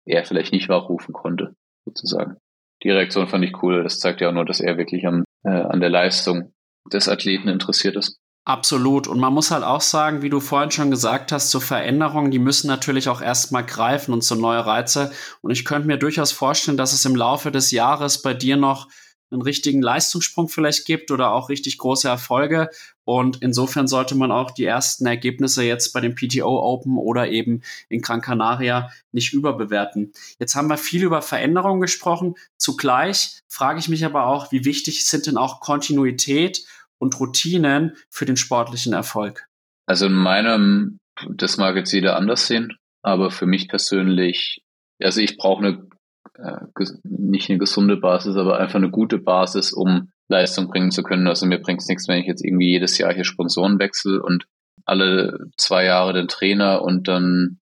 [0.04, 1.54] er vielleicht nicht wachrufen konnte,
[1.84, 2.36] sozusagen.
[2.82, 3.82] Die Reaktion fand ich cool.
[3.82, 6.52] Das zeigt ja auch nur, dass er wirklich am, äh, an der Leistung
[6.92, 8.20] des Athleten interessiert ist.
[8.48, 9.08] Absolut.
[9.08, 12.38] Und man muss halt auch sagen, wie du vorhin schon gesagt hast, so Veränderungen, die
[12.38, 15.10] müssen natürlich auch erstmal greifen und so neue Reize.
[15.42, 18.86] Und ich könnte mir durchaus vorstellen, dass es im Laufe des Jahres bei dir noch
[19.32, 22.70] einen richtigen Leistungssprung vielleicht gibt oder auch richtig große Erfolge.
[23.02, 27.62] Und insofern sollte man auch die ersten Ergebnisse jetzt bei dem PTO Open oder eben
[27.88, 30.12] in Gran Canaria nicht überbewerten.
[30.38, 32.36] Jetzt haben wir viel über Veränderungen gesprochen.
[32.58, 36.64] Zugleich frage ich mich aber auch, wie wichtig sind denn auch Kontinuität
[36.98, 39.46] und Routinen für den sportlichen Erfolg?
[39.86, 40.98] Also in meinem,
[41.30, 44.62] das mag jetzt jeder anders sehen, aber für mich persönlich,
[45.00, 45.88] also ich brauche eine,
[46.34, 51.28] äh, nicht eine gesunde Basis, aber einfach eine gute Basis, um Leistung bringen zu können.
[51.28, 54.46] Also mir bringt es nichts, wenn ich jetzt irgendwie jedes Jahr hier Sponsoren wechsle und
[54.84, 57.60] alle zwei Jahre den Trainer und dann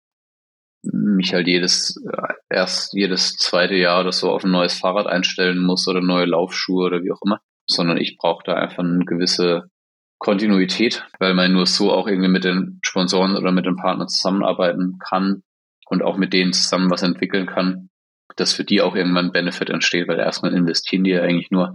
[0.82, 5.58] mich halt jedes, äh, erst jedes zweite Jahr oder so auf ein neues Fahrrad einstellen
[5.58, 9.70] muss oder neue Laufschuhe oder wie auch immer sondern ich brauche da einfach eine gewisse
[10.18, 14.98] Kontinuität, weil man nur so auch irgendwie mit den Sponsoren oder mit den Partnern zusammenarbeiten
[14.98, 15.42] kann
[15.86, 17.90] und auch mit denen zusammen was entwickeln kann,
[18.36, 21.74] dass für die auch irgendwann Benefit entsteht, weil erstmal investieren die ja eigentlich nur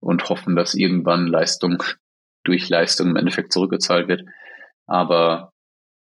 [0.00, 1.82] und hoffen, dass irgendwann Leistung
[2.44, 4.22] durch Leistung im Endeffekt zurückgezahlt wird.
[4.86, 5.52] Aber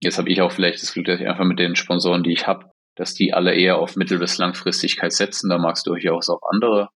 [0.01, 2.47] jetzt habe ich auch vielleicht das Glück, dass ich einfach mit den Sponsoren, die ich
[2.47, 5.49] habe, dass die alle eher auf Mittel- bis Langfristigkeit setzen.
[5.49, 6.89] Da magst du durchaus auch andere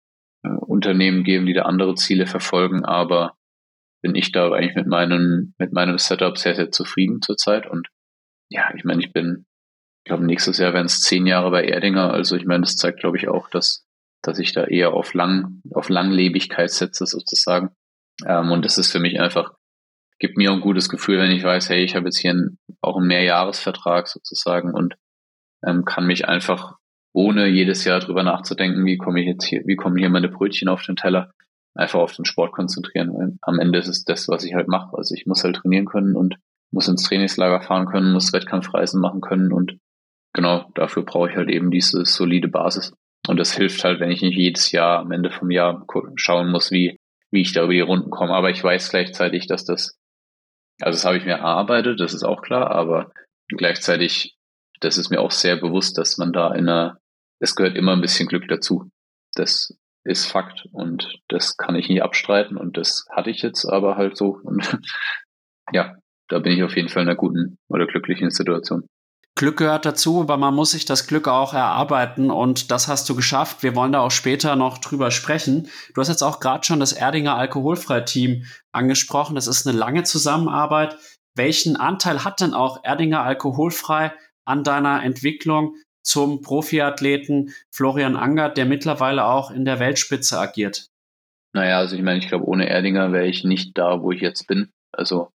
[0.46, 3.36] äh, Unternehmen geben, die da andere Ziele verfolgen, aber
[4.02, 7.66] bin ich da eigentlich mit meinem, mit meinem Setup sehr, sehr zufrieden zurzeit.
[7.68, 7.88] Und
[8.48, 9.46] ja, ich meine, ich bin,
[10.04, 12.12] ich glaube, nächstes Jahr werden es zehn Jahre bei Erdinger.
[12.12, 13.84] Also ich meine, das zeigt, glaube ich, auch, dass,
[14.22, 17.70] dass ich da eher auf lang, auf Langlebigkeit setze, sozusagen.
[18.24, 19.54] Ähm, und das ist für mich einfach,
[20.18, 22.96] gibt mir ein gutes Gefühl, wenn ich weiß, hey, ich habe jetzt hier einen, auch
[22.96, 24.94] einen Mehrjahresvertrag sozusagen und
[25.66, 26.76] ähm, kann mich einfach
[27.16, 30.68] ohne jedes Jahr drüber nachzudenken, wie komme ich jetzt hier, wie kommen hier meine Brötchen
[30.68, 31.32] auf den Teller,
[31.74, 33.14] einfach auf den Sport konzentrieren.
[33.14, 34.94] Weil am Ende ist es das, was ich halt mache.
[34.94, 36.36] Also ich muss halt trainieren können und
[36.70, 39.78] muss ins Trainingslager fahren können, muss Wettkampfreisen machen können und
[40.34, 42.92] genau dafür brauche ich halt eben diese solide Basis.
[43.26, 46.70] Und das hilft halt, wenn ich nicht jedes Jahr am Ende vom Jahr schauen muss,
[46.70, 46.98] wie,
[47.30, 48.34] wie ich da über die Runden komme.
[48.34, 49.98] Aber ich weiß gleichzeitig, dass das,
[50.82, 53.10] also das habe ich mir erarbeitet, das ist auch klar, aber
[53.48, 54.36] gleichzeitig,
[54.80, 56.98] das ist mir auch sehr bewusst, dass man da in einer
[57.38, 58.90] es gehört immer ein bisschen Glück dazu.
[59.34, 63.96] Das ist Fakt und das kann ich nie abstreiten und das hatte ich jetzt aber
[63.96, 64.78] halt so und
[65.72, 65.96] ja,
[66.28, 68.86] da bin ich auf jeden Fall in einer guten oder glücklichen Situation.
[69.38, 73.14] Glück gehört dazu, aber man muss sich das Glück auch erarbeiten und das hast du
[73.14, 73.62] geschafft.
[73.62, 75.68] Wir wollen da auch später noch drüber sprechen.
[75.92, 79.34] Du hast jetzt auch gerade schon das Erdinger Alkoholfrei-Team angesprochen.
[79.34, 80.96] Das ist eine lange Zusammenarbeit.
[81.34, 84.14] Welchen Anteil hat denn auch Erdinger Alkoholfrei
[84.46, 85.74] an deiner Entwicklung?
[86.06, 90.88] Zum Profiathleten Florian Angert, der mittlerweile auch in der Weltspitze agiert?
[91.52, 94.46] Naja, also ich meine, ich glaube, ohne Erdinger wäre ich nicht da, wo ich jetzt
[94.46, 94.70] bin.
[94.92, 95.30] Also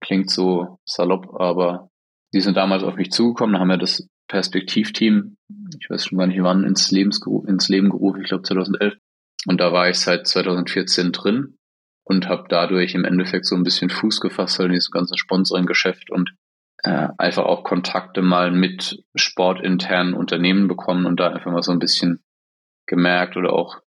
[0.00, 1.90] klingt so salopp, aber
[2.32, 5.36] die sind damals auf mich zugekommen, haben ja das Perspektivteam,
[5.78, 8.94] ich weiß schon gar nicht wann, ins, ins Leben gerufen, ich glaube 2011.
[9.46, 11.56] Und da war ich seit 2014 drin
[12.04, 16.10] und habe dadurch im Endeffekt so ein bisschen Fuß gefasst halt in diesem ganzen Sponsoring-Geschäft
[16.10, 16.34] und
[16.82, 21.78] äh, einfach auch Kontakte mal mit sportinternen Unternehmen bekommen und da einfach mal so ein
[21.78, 22.22] bisschen
[22.86, 23.80] gemerkt oder auch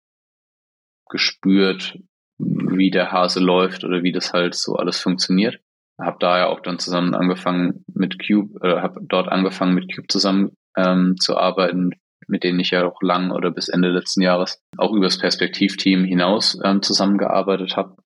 [1.08, 1.98] gespürt,
[2.38, 5.60] wie der Hase läuft oder wie das halt so alles funktioniert.
[5.98, 10.08] Hab da ja auch dann zusammen angefangen mit Cube, äh, habe dort angefangen mit Cube
[10.08, 11.90] zusammen ähm, zu arbeiten,
[12.26, 16.58] mit denen ich ja auch lang oder bis Ende letzten Jahres auch übers Perspektivteam hinaus
[16.64, 17.96] ähm, zusammengearbeitet habe.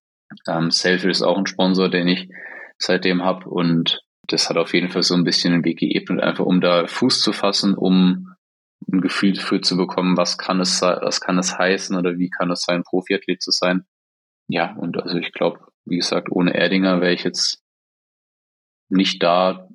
[0.47, 2.29] Ähm, Selfie ist auch ein Sponsor, den ich
[2.77, 6.45] seitdem habe und das hat auf jeden Fall so ein bisschen den Weg geebnet, einfach
[6.45, 8.35] um da Fuß zu fassen, um
[8.91, 12.51] ein Gefühl dafür zu bekommen, was kann es, was kann es heißen oder wie kann
[12.51, 13.85] es sein, Profiathlet zu sein.
[14.47, 17.63] Ja, und also ich glaube, wie gesagt, ohne Erdinger wäre ich jetzt
[18.89, 19.67] nicht da,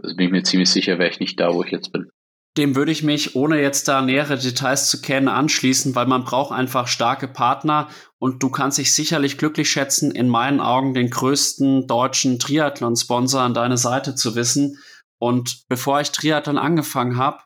[0.00, 2.10] also bin ich mir ziemlich sicher, wäre ich nicht da, wo ich jetzt bin.
[2.58, 6.52] Dem würde ich mich, ohne jetzt da nähere Details zu kennen, anschließen, weil man braucht
[6.52, 7.88] einfach starke Partner
[8.18, 13.54] und du kannst dich sicherlich glücklich schätzen, in meinen Augen den größten deutschen Triathlon-Sponsor an
[13.54, 14.78] deine Seite zu wissen.
[15.18, 17.38] Und bevor ich Triathlon angefangen habe,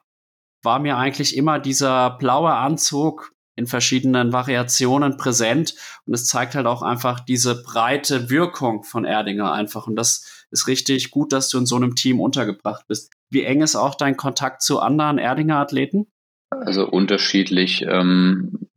[0.64, 6.66] war mir eigentlich immer dieser blaue Anzug in verschiedenen Variationen präsent und es zeigt halt
[6.66, 11.58] auch einfach diese breite Wirkung von Erdinger einfach und das ist richtig gut, dass du
[11.58, 13.15] in so einem Team untergebracht bist.
[13.30, 16.06] Wie eng ist auch dein Kontakt zu anderen Erdinger Athleten?
[16.50, 17.82] Also unterschiedlich.
[17.82, 18.68] Ähm,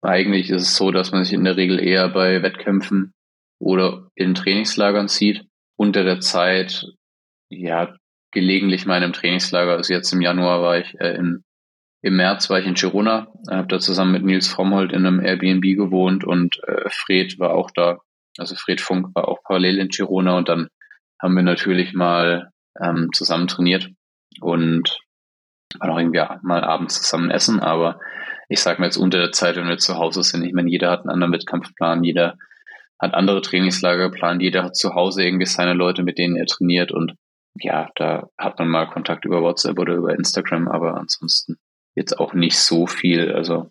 [0.00, 3.12] eigentlich ist es so, dass man sich in der Regel eher bei Wettkämpfen
[3.58, 5.44] oder in Trainingslagern sieht.
[5.76, 6.86] Unter der Zeit,
[7.50, 7.94] ja,
[8.32, 9.72] gelegentlich mal in einem Trainingslager.
[9.72, 11.44] Also jetzt im Januar war ich äh, in,
[12.02, 15.62] im März war ich in Girona, habe da zusammen mit Nils Frommholt in einem Airbnb
[15.76, 17.98] gewohnt und äh, Fred war auch da.
[18.38, 20.68] Also Fred Funk war auch parallel in Girona und dann
[21.20, 23.90] haben wir natürlich mal ähm, zusammen trainiert
[24.40, 24.98] und
[25.80, 28.00] auch irgendwie mal abends zusammen essen, aber
[28.48, 30.90] ich sage mir jetzt unter der Zeit, wenn wir zu Hause sind, ich meine, jeder
[30.90, 32.38] hat einen anderen Wettkampfplan, jeder
[32.98, 36.90] hat andere Trainingslager geplant, jeder hat zu Hause irgendwie seine Leute, mit denen er trainiert
[36.90, 37.14] und
[37.60, 41.56] ja, da hat man mal Kontakt über WhatsApp oder über Instagram, aber ansonsten
[41.94, 43.32] jetzt auch nicht so viel.
[43.32, 43.70] Also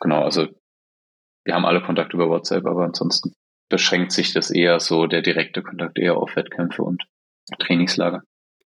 [0.00, 0.48] genau, also
[1.44, 3.34] wir haben alle Kontakt über WhatsApp, aber ansonsten
[3.68, 7.04] beschränkt sich das eher so der direkte Kontakt eher auf Wettkämpfe und
[7.58, 8.22] Trainingslager.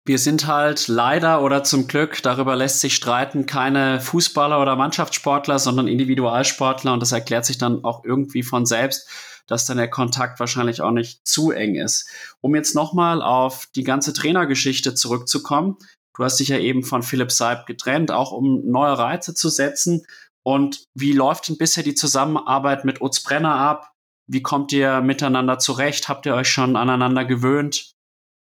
[0.06, 5.60] Wir sind halt leider oder zum Glück, darüber lässt sich streiten, keine Fußballer oder Mannschaftssportler,
[5.60, 9.08] sondern Individualsportler und das erklärt sich dann auch irgendwie von selbst,
[9.48, 12.10] dass dann der Kontakt wahrscheinlich auch nicht zu eng ist.
[12.42, 15.78] Um jetzt nochmal auf die ganze Trainergeschichte zurückzukommen.
[16.16, 20.06] Du hast dich ja eben von Philipp Seib getrennt, auch um neue Reize zu setzen.
[20.44, 23.94] Und wie läuft denn bisher die Zusammenarbeit mit Utz Brenner ab?
[24.28, 26.10] Wie kommt ihr miteinander zurecht?
[26.10, 27.93] Habt ihr euch schon aneinander gewöhnt?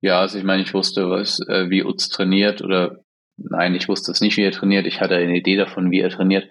[0.00, 3.00] Ja, also ich meine, ich wusste, was, äh, wie Utz trainiert oder
[3.37, 4.87] nein, ich wusste es nicht, wie er trainiert.
[4.87, 6.48] Ich hatte eine Idee davon, wie er trainiert,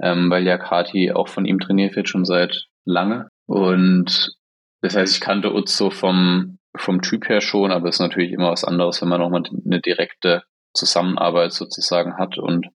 [0.00, 3.28] ähm, weil ja Kati auch von ihm trainiert wird, schon seit lange.
[3.46, 4.36] Und
[4.82, 8.32] das heißt, ich kannte Utz so vom, vom Typ her schon, aber es ist natürlich
[8.32, 12.38] immer was anderes, wenn man nochmal eine direkte Zusammenarbeit sozusagen hat.
[12.38, 12.68] Und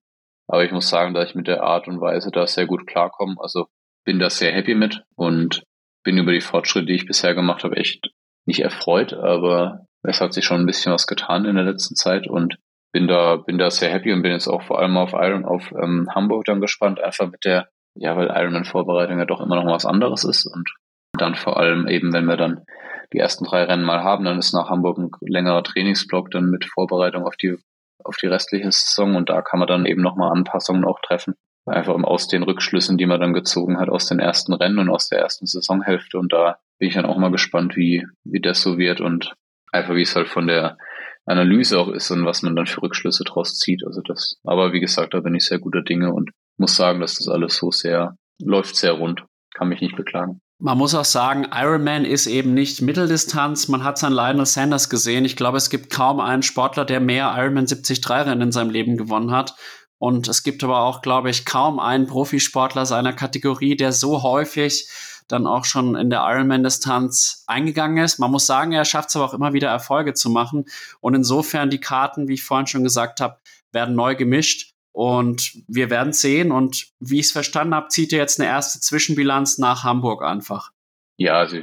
[0.48, 3.36] aber ich muss sagen, dass ich mit der Art und Weise da sehr gut klarkomme.
[3.38, 3.68] Also
[4.04, 5.62] bin da sehr happy mit und
[6.02, 8.10] bin über die Fortschritte, die ich bisher gemacht habe, echt
[8.46, 12.26] nicht erfreut, aber es hat sich schon ein bisschen was getan in der letzten Zeit
[12.26, 12.56] und
[12.92, 15.72] bin da, bin da sehr happy und bin jetzt auch vor allem auf Iron, auf
[15.72, 19.86] ähm, Hamburg dann gespannt, einfach mit der, ja, weil Ironman-Vorbereitung ja doch immer noch was
[19.86, 20.70] anderes ist und
[21.12, 22.64] dann vor allem eben, wenn wir dann
[23.12, 26.64] die ersten drei Rennen mal haben, dann ist nach Hamburg ein längerer Trainingsblock dann mit
[26.64, 27.56] Vorbereitung auf die,
[28.04, 31.34] auf die restliche Saison und da kann man dann eben nochmal Anpassungen auch treffen.
[31.66, 35.08] Einfach aus den Rückschlüssen, die man dann gezogen hat aus den ersten Rennen und aus
[35.08, 38.78] der ersten Saisonhälfte und da bin ich dann auch mal gespannt, wie, wie das so
[38.78, 39.34] wird und
[39.72, 40.76] Einfach wie es halt von der
[41.26, 43.84] Analyse auch ist und was man dann für Rückschlüsse draus zieht.
[43.86, 47.14] Also das, aber wie gesagt, da bin ich sehr guter Dinge und muss sagen, dass
[47.14, 49.24] das alles so sehr, läuft sehr rund.
[49.54, 50.40] Kann mich nicht beklagen.
[50.62, 53.68] Man muss auch sagen, Ironman ist eben nicht Mitteldistanz.
[53.68, 55.24] Man hat es an Lionel Sanders gesehen.
[55.24, 58.96] Ich glaube, es gibt kaum einen Sportler, der mehr Ironman 73 Rennen in seinem Leben
[58.96, 59.54] gewonnen hat.
[59.98, 64.88] Und es gibt aber auch, glaube ich, kaum einen Profisportler seiner Kategorie, der so häufig
[65.32, 68.18] dann auch schon in der Ironman-Distanz eingegangen ist.
[68.18, 70.64] Man muss sagen, er schafft es aber auch immer wieder Erfolge zu machen.
[71.00, 73.38] Und insofern die Karten, wie ich vorhin schon gesagt habe,
[73.72, 74.72] werden neu gemischt.
[74.92, 76.50] Und wir werden sehen.
[76.50, 80.70] Und wie ich es verstanden habe, zieht er jetzt eine erste Zwischenbilanz nach Hamburg einfach.
[81.16, 81.58] Ja, also,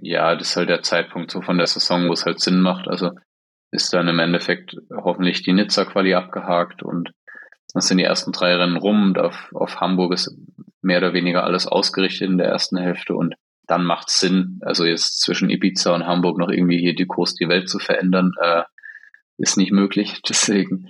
[0.00, 2.88] ja, das ist halt der Zeitpunkt so von der Saison, wo es halt Sinn macht.
[2.88, 3.10] Also
[3.70, 7.12] ist dann im Endeffekt hoffentlich die Nizza-Quali abgehakt und
[7.72, 10.36] dann sind die ersten drei Rennen rum und auf, auf Hamburg ist
[10.82, 13.34] mehr oder weniger alles ausgerichtet in der ersten Hälfte und
[13.66, 17.34] dann macht es Sinn, also jetzt zwischen Ibiza und Hamburg noch irgendwie hier die Kurs
[17.34, 18.64] die Welt zu verändern, äh,
[19.38, 20.20] ist nicht möglich.
[20.28, 20.88] Deswegen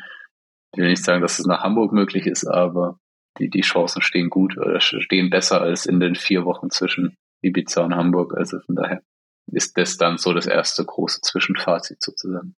[0.74, 2.98] will ich nicht sagen, dass es nach Hamburg möglich ist, aber
[3.38, 7.82] die, die Chancen stehen gut oder stehen besser als in den vier Wochen zwischen Ibiza
[7.82, 8.34] und Hamburg.
[8.36, 9.02] Also von daher
[9.46, 12.54] ist das dann so das erste große Zwischenfazit sozusagen.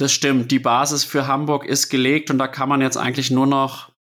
[0.00, 0.50] Das stimmt.
[0.50, 3.92] Die Basis für Hamburg ist gelegt und da kann man jetzt eigentlich nur noch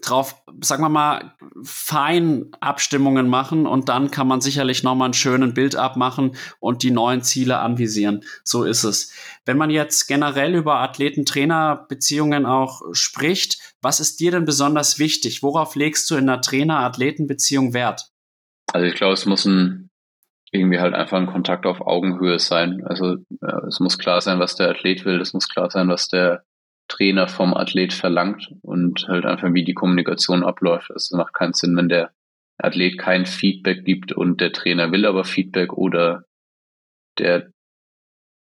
[0.00, 5.52] drauf, sagen wir mal, fein Abstimmungen machen und dann kann man sicherlich nochmal einen schönen
[5.52, 8.24] Bild abmachen und die neuen Ziele anvisieren.
[8.44, 9.12] So ist es.
[9.44, 15.42] Wenn man jetzt generell über Athleten-Trainer-Beziehungen auch spricht, was ist dir denn besonders wichtig?
[15.42, 18.10] Worauf legst du in einer Trainer-Athleten-Beziehung Wert?
[18.72, 19.90] Also ich glaube, es muss ein
[20.54, 22.84] irgendwie halt einfach ein Kontakt auf Augenhöhe sein.
[22.84, 26.08] Also äh, es muss klar sein, was der Athlet will, es muss klar sein, was
[26.08, 26.44] der
[26.88, 30.90] Trainer vom Athlet verlangt und halt einfach, wie die Kommunikation abläuft.
[30.90, 32.12] Also es macht keinen Sinn, wenn der
[32.58, 36.24] Athlet kein Feedback gibt und der Trainer will aber Feedback oder
[37.18, 37.50] der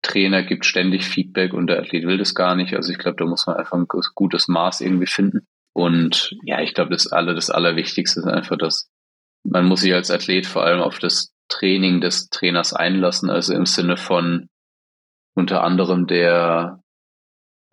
[0.01, 2.75] Trainer gibt ständig Feedback und der Athlet will das gar nicht.
[2.75, 5.47] Also ich glaube, da muss man einfach ein gutes Maß irgendwie finden.
[5.73, 8.89] Und ja, ich glaube, das alle, das Allerwichtigste ist einfach, dass
[9.43, 13.65] man muss sich als Athlet vor allem auf das Training des Trainers einlassen, also im
[13.65, 14.49] Sinne von
[15.35, 16.81] unter anderem der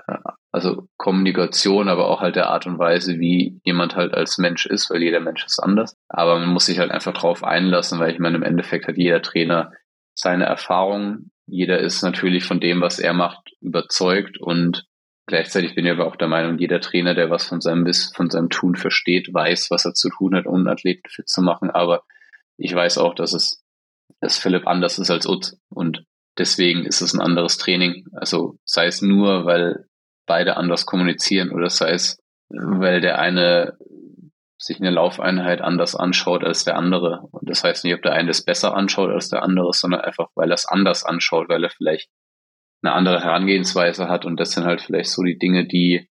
[0.06, 0.18] äh,
[0.52, 4.90] also Kommunikation, aber auch halt der Art und Weise, wie jemand halt als Mensch ist,
[4.90, 5.96] weil jeder Mensch ist anders.
[6.08, 9.22] Aber man muss sich halt einfach drauf einlassen, weil ich meine, im Endeffekt hat jeder
[9.22, 9.72] Trainer
[10.14, 11.30] seine Erfahrungen.
[11.46, 14.84] Jeder ist natürlich von dem, was er macht, überzeugt und
[15.26, 18.28] gleichzeitig bin ich aber auch der Meinung, jeder Trainer, der was von seinem Biss, von
[18.28, 21.70] seinem Tun versteht, weiß, was er zu tun hat, um einen Athleten fit zu machen.
[21.70, 22.02] Aber
[22.58, 23.61] ich weiß auch, dass es,
[24.20, 26.04] dass Philipp anders ist als Utz und
[26.38, 28.06] deswegen ist es ein anderes Training.
[28.12, 29.86] Also sei es nur, weil
[30.26, 33.76] beide anders kommunizieren oder sei es, weil der eine
[34.62, 37.26] sich eine Laufeinheit anders anschaut als der andere.
[37.32, 40.28] Und das heißt nicht, ob der eine es besser anschaut als der andere, sondern einfach,
[40.36, 42.08] weil er es anders anschaut, weil er vielleicht
[42.82, 44.24] eine andere Herangehensweise hat.
[44.24, 46.08] Und das sind halt vielleicht so die Dinge, die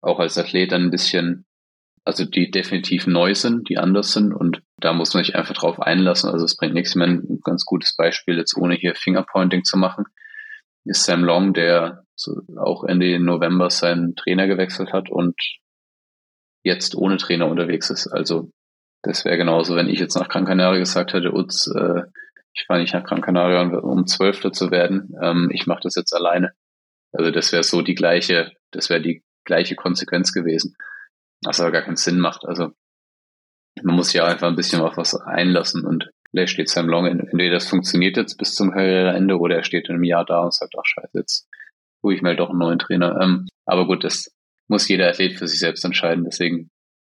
[0.00, 1.46] auch als Athlet dann ein bisschen,
[2.04, 4.32] also die definitiv neu sind, die anders sind.
[4.32, 6.30] Und da muss man sich einfach drauf einlassen.
[6.30, 7.08] Also es bringt nichts mehr.
[7.08, 10.04] Ein ganz gutes Beispiel, jetzt ohne hier Fingerpointing zu machen,
[10.84, 12.04] ist Sam Long, der
[12.56, 15.36] auch Ende November seinen Trainer gewechselt hat und
[16.64, 18.08] jetzt ohne Trainer unterwegs ist.
[18.08, 18.50] Also
[19.02, 22.02] das wäre genauso, wenn ich jetzt nach Gran Canaria gesagt hätte, Utz, äh,
[22.54, 25.14] ich fahre nicht nach Gran Canaria, um Zwölfter zu werden.
[25.22, 26.52] Ähm, ich mache das jetzt alleine.
[27.12, 30.76] Also das wäre so die gleiche, das wäre die gleiche Konsequenz gewesen.
[31.44, 32.44] Was aber gar keinen Sinn macht.
[32.44, 32.72] Also
[33.82, 37.54] man muss ja einfach ein bisschen auf was einlassen und vielleicht steht Sam Long, entweder
[37.54, 40.74] das funktioniert jetzt bis zum Karriereende oder er steht in einem Jahr da und sagt,
[40.78, 41.48] ach scheiße, jetzt
[42.02, 43.18] hole ich mal doch einen neuen Trainer.
[43.20, 44.30] Ähm, aber gut, das
[44.68, 46.24] muss jeder Athlet für sich selbst entscheiden.
[46.24, 46.70] Deswegen,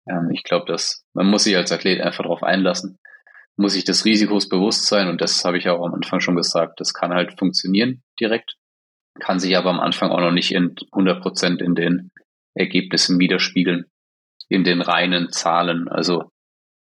[0.08, 2.98] ähm, ich glaube, dass man muss sich als Athlet einfach darauf einlassen,
[3.56, 6.80] muss sich des Risikos bewusst sein und das habe ich auch am Anfang schon gesagt.
[6.80, 8.56] Das kann halt funktionieren direkt,
[9.18, 12.10] kann sich aber am Anfang auch noch nicht in 100 Prozent in den
[12.54, 13.86] Ergebnissen widerspiegeln,
[14.48, 16.30] in den reinen Zahlen, also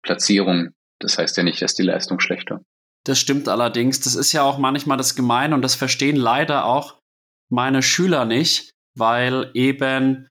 [0.06, 0.70] Platzierung.
[1.00, 2.62] Das heißt ja nicht, dass die Leistung schlechter.
[3.06, 4.00] Das stimmt allerdings.
[4.00, 7.00] Das ist ja auch manchmal das Gemeine und das verstehen leider auch
[7.52, 10.28] meine Schüler nicht, weil eben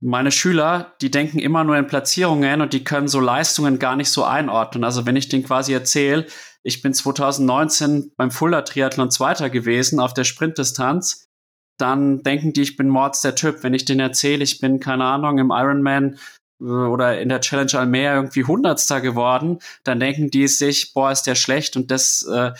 [0.00, 4.10] meine Schüler, die denken immer nur in Platzierungen und die können so Leistungen gar nicht
[4.10, 4.84] so einordnen.
[4.84, 6.26] Also wenn ich denen quasi erzähle,
[6.62, 11.26] ich bin 2019 beim Fuller Triathlon Zweiter gewesen auf der Sprintdistanz,
[11.78, 13.62] dann denken die, ich bin Mords der Typ.
[13.62, 16.18] Wenn ich denen erzähle, ich bin, keine Ahnung, im Ironman
[16.60, 21.34] oder in der Challenge Almere irgendwie Hundertster geworden, dann denken die sich, boah, ist der
[21.34, 22.52] schlecht und das äh,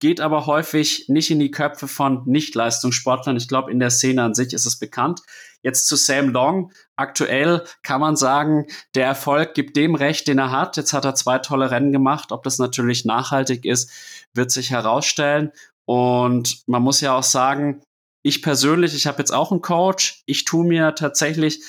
[0.00, 3.36] geht aber häufig nicht in die Köpfe von Nicht-Leistungssportlern.
[3.36, 5.20] Ich glaube, in der Szene an sich ist es bekannt.
[5.62, 6.72] Jetzt zu Sam Long.
[6.94, 10.76] Aktuell kann man sagen, der Erfolg gibt dem Recht, den er hat.
[10.76, 12.30] Jetzt hat er zwei tolle Rennen gemacht.
[12.30, 13.90] Ob das natürlich nachhaltig ist,
[14.34, 15.50] wird sich herausstellen.
[15.84, 17.82] Und man muss ja auch sagen,
[18.22, 20.22] ich persönlich, ich habe jetzt auch einen Coach.
[20.26, 21.62] Ich tue mir tatsächlich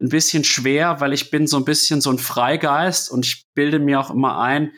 [0.00, 3.78] ein bisschen schwer, weil ich bin so ein bisschen so ein Freigeist und ich bilde
[3.78, 4.72] mir auch immer ein,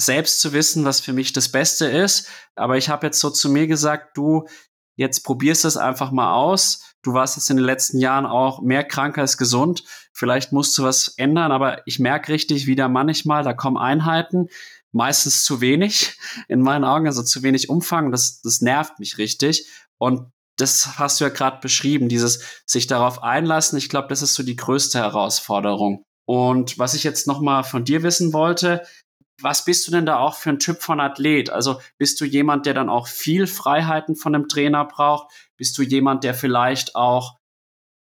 [0.00, 2.28] selbst zu wissen, was für mich das Beste ist.
[2.56, 4.46] Aber ich habe jetzt so zu mir gesagt, du,
[4.96, 6.94] jetzt probierst es einfach mal aus.
[7.02, 9.84] Du warst jetzt in den letzten Jahren auch mehr krank als gesund.
[10.12, 14.48] Vielleicht musst du was ändern, aber ich merke richtig wieder manchmal, da kommen Einheiten,
[14.92, 16.18] meistens zu wenig
[16.48, 18.10] in meinen Augen, also zu wenig Umfang.
[18.10, 19.68] Das, das nervt mich richtig.
[19.98, 23.78] Und das hast du ja gerade beschrieben, dieses sich darauf einlassen.
[23.78, 26.04] Ich glaube, das ist so die größte Herausforderung.
[26.26, 28.86] Und was ich jetzt noch mal von dir wissen wollte,
[29.42, 31.50] was bist du denn da auch für ein Typ von Athlet?
[31.50, 35.32] Also bist du jemand, der dann auch viel Freiheiten von einem Trainer braucht?
[35.56, 37.38] Bist du jemand, der vielleicht auch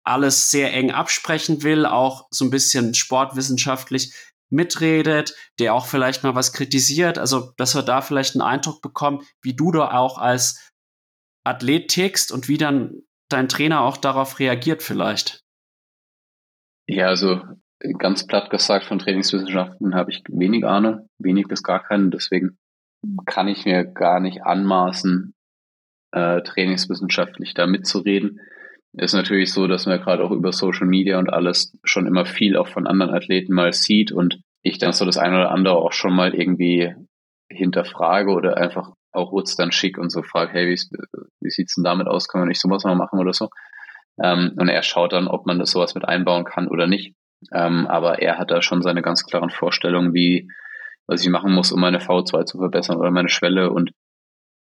[0.03, 4.13] alles sehr eng absprechen will, auch so ein bisschen sportwissenschaftlich
[4.49, 7.17] mitredet, der auch vielleicht mal was kritisiert?
[7.17, 10.71] Also, dass wir da vielleicht einen Eindruck bekommen, wie du da auch als
[11.47, 15.43] Athlet tickst und wie dann dein Trainer auch darauf reagiert vielleicht.
[16.87, 17.41] Ja, also
[17.99, 22.09] ganz platt gesagt von Trainingswissenschaften habe ich wenig Ahnung, wenig bis gar keine.
[22.09, 22.57] Deswegen
[23.25, 25.33] kann ich mir gar nicht anmaßen,
[26.11, 28.39] äh, trainingswissenschaftlich da mitzureden.
[28.93, 32.57] Ist natürlich so, dass man gerade auch über Social Media und alles schon immer viel
[32.57, 35.91] auch von anderen Athleten mal sieht und ich dann so das eine oder andere auch
[35.91, 36.95] schon mal irgendwie
[37.49, 40.79] hinterfrage oder einfach auch Utz dann schick und so frage, hey, wie,
[41.41, 42.27] wie sieht's denn damit aus?
[42.27, 43.49] Können wir nicht sowas mal machen oder so?
[44.21, 47.15] Ähm, und er schaut dann, ob man das sowas mit einbauen kann oder nicht.
[47.53, 50.49] Ähm, aber er hat da schon seine ganz klaren Vorstellungen, wie,
[51.05, 53.71] was ich machen muss, um meine V2 zu verbessern oder meine Schwelle.
[53.71, 53.91] Und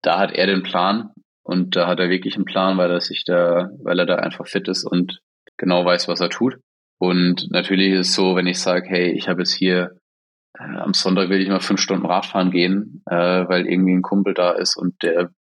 [0.03, 1.11] da hat er den Plan
[1.43, 4.47] und da hat er wirklich einen Plan, weil er sich da, weil er da einfach
[4.47, 5.21] fit ist und
[5.57, 6.57] genau weiß, was er tut.
[6.99, 9.99] Und natürlich ist es so, wenn ich sage, hey, ich habe jetzt hier
[10.59, 14.35] äh, am Sonntag will ich mal fünf Stunden Radfahren gehen, äh, weil irgendwie ein Kumpel
[14.35, 15.31] da ist und der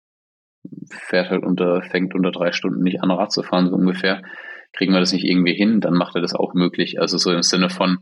[0.91, 4.23] fährt halt unter, fängt unter drei Stunden nicht an, Rad zu fahren, so ungefähr.
[4.73, 7.01] Kriegen wir das nicht irgendwie hin, dann macht er das auch möglich.
[7.01, 7.99] Also so im Sinne von,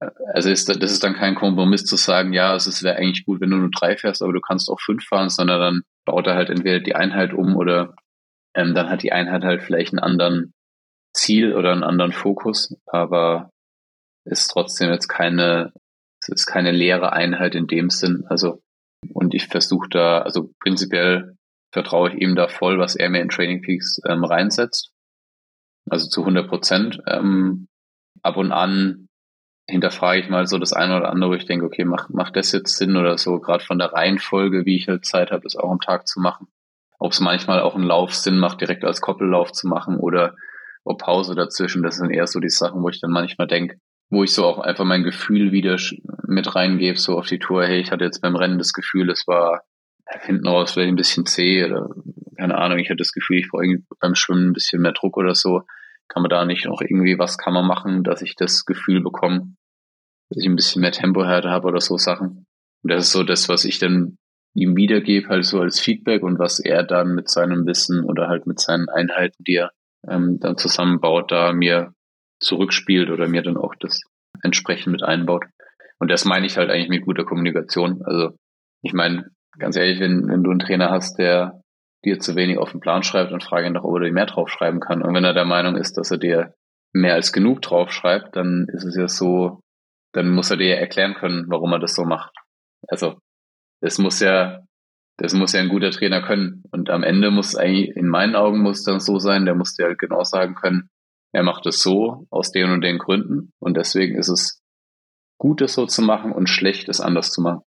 [0.00, 3.40] äh, also ist, das ist dann kein Kompromiss zu sagen, ja, es wäre eigentlich gut,
[3.40, 6.34] wenn du nur drei fährst, aber du kannst auch fünf fahren, sondern dann baut er
[6.34, 7.94] halt entweder die Einheit um oder
[8.54, 10.54] ähm, dann hat die Einheit halt vielleicht einen anderen
[11.12, 13.50] Ziel oder einen anderen Fokus, aber
[14.24, 15.72] ist trotzdem jetzt keine,
[16.28, 18.24] es ist keine leere Einheit in dem Sinn.
[18.28, 18.62] Also,
[19.12, 21.36] und ich versuche da, also prinzipiell
[21.72, 24.92] vertraue ich ihm da voll, was er mir in Training Peaks ähm, reinsetzt.
[25.88, 27.00] Also zu 100 Prozent.
[27.06, 27.68] Ähm,
[28.22, 29.08] ab und an
[29.68, 32.52] hinterfrage ich mal so das eine oder andere, wo ich denke, okay, macht macht das
[32.52, 35.70] jetzt Sinn oder so, gerade von der Reihenfolge, wie ich halt Zeit habe, das auch
[35.70, 36.46] am Tag zu machen.
[36.98, 40.36] Ob es manchmal auch ein Lauf Sinn macht, direkt als Koppellauf zu machen oder
[40.84, 44.22] ob Pause dazwischen, das sind eher so die Sachen, wo ich dann manchmal denke, wo
[44.22, 45.76] ich so auch einfach mein Gefühl wieder
[46.26, 49.26] mit reingebe, so auf die Tour, hey, ich hatte jetzt beim Rennen das Gefühl, es
[49.26, 49.62] war
[50.22, 51.88] hinten raus vielleicht ein bisschen zäh oder
[52.36, 53.64] keine Ahnung, ich hatte das Gefühl, ich brauche
[54.00, 55.62] beim Schwimmen ein bisschen mehr Druck oder so.
[56.08, 59.56] Kann man da nicht noch irgendwie, was kann man machen, dass ich das Gefühl bekomme,
[60.28, 62.46] dass ich ein bisschen mehr Tempohärte habe oder so Sachen.
[62.82, 64.18] Und das ist so das, was ich dann
[64.54, 68.46] ihm wiedergebe, halt so als Feedback und was er dann mit seinem Wissen oder halt
[68.46, 69.72] mit seinen Einheiten, die er
[70.08, 71.92] ähm, dann zusammenbaut, da mir
[72.40, 74.00] zurückspielt oder mir dann auch das
[74.42, 75.44] entsprechend mit einbaut.
[75.98, 78.02] Und das meine ich halt eigentlich mit guter Kommunikation.
[78.04, 78.36] Also
[78.82, 81.62] ich meine, ganz ehrlich, wenn, wenn du einen Trainer hast, der
[82.04, 84.26] dir zu wenig auf den Plan schreibt, dann frage ihn doch, ob er dir mehr
[84.26, 85.02] draufschreiben kann.
[85.02, 86.54] Und wenn er der Meinung ist, dass er dir
[86.92, 89.60] mehr als genug draufschreibt, dann ist es ja so,
[90.12, 92.32] dann muss er dir erklären können, warum er das so macht.
[92.88, 93.18] Also,
[93.80, 94.60] das muss ja,
[95.18, 96.62] das muss ja ein guter Trainer können.
[96.70, 99.86] Und am Ende muss eigentlich, in meinen Augen muss dann so sein, der muss dir
[99.86, 100.88] halt genau sagen können,
[101.32, 103.52] er macht es so aus den und den Gründen.
[103.58, 104.62] Und deswegen ist es
[105.38, 107.62] gut, es so zu machen und schlecht, es anders zu machen.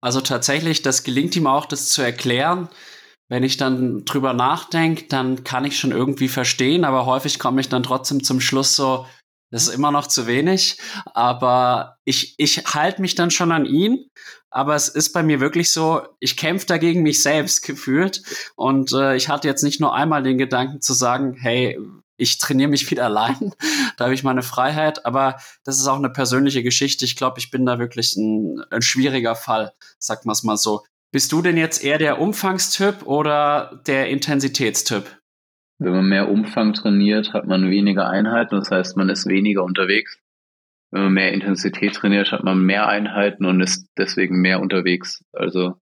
[0.00, 2.68] Also tatsächlich, das gelingt ihm auch, das zu erklären.
[3.28, 7.68] Wenn ich dann drüber nachdenke, dann kann ich schon irgendwie verstehen, aber häufig komme ich
[7.68, 9.06] dann trotzdem zum Schluss so,
[9.50, 10.78] das ist immer noch zu wenig.
[11.06, 14.08] Aber ich, ich halte mich dann schon an ihn.
[14.52, 18.22] Aber es ist bei mir wirklich so, ich kämpfe dagegen mich selbst gefühlt.
[18.56, 21.78] Und äh, ich hatte jetzt nicht nur einmal den Gedanken zu sagen, hey,
[22.20, 23.54] ich trainiere mich wieder allein,
[23.96, 27.04] da habe ich meine Freiheit, aber das ist auch eine persönliche Geschichte.
[27.04, 30.84] Ich glaube, ich bin da wirklich ein, ein schwieriger Fall, sagt man es mal so.
[31.12, 35.04] Bist du denn jetzt eher der Umfangstyp oder der Intensitätstyp?
[35.78, 40.18] Wenn man mehr Umfang trainiert, hat man weniger Einheiten, das heißt, man ist weniger unterwegs.
[40.92, 45.24] Wenn man mehr Intensität trainiert, hat man mehr Einheiten und ist deswegen mehr unterwegs.
[45.32, 45.80] Also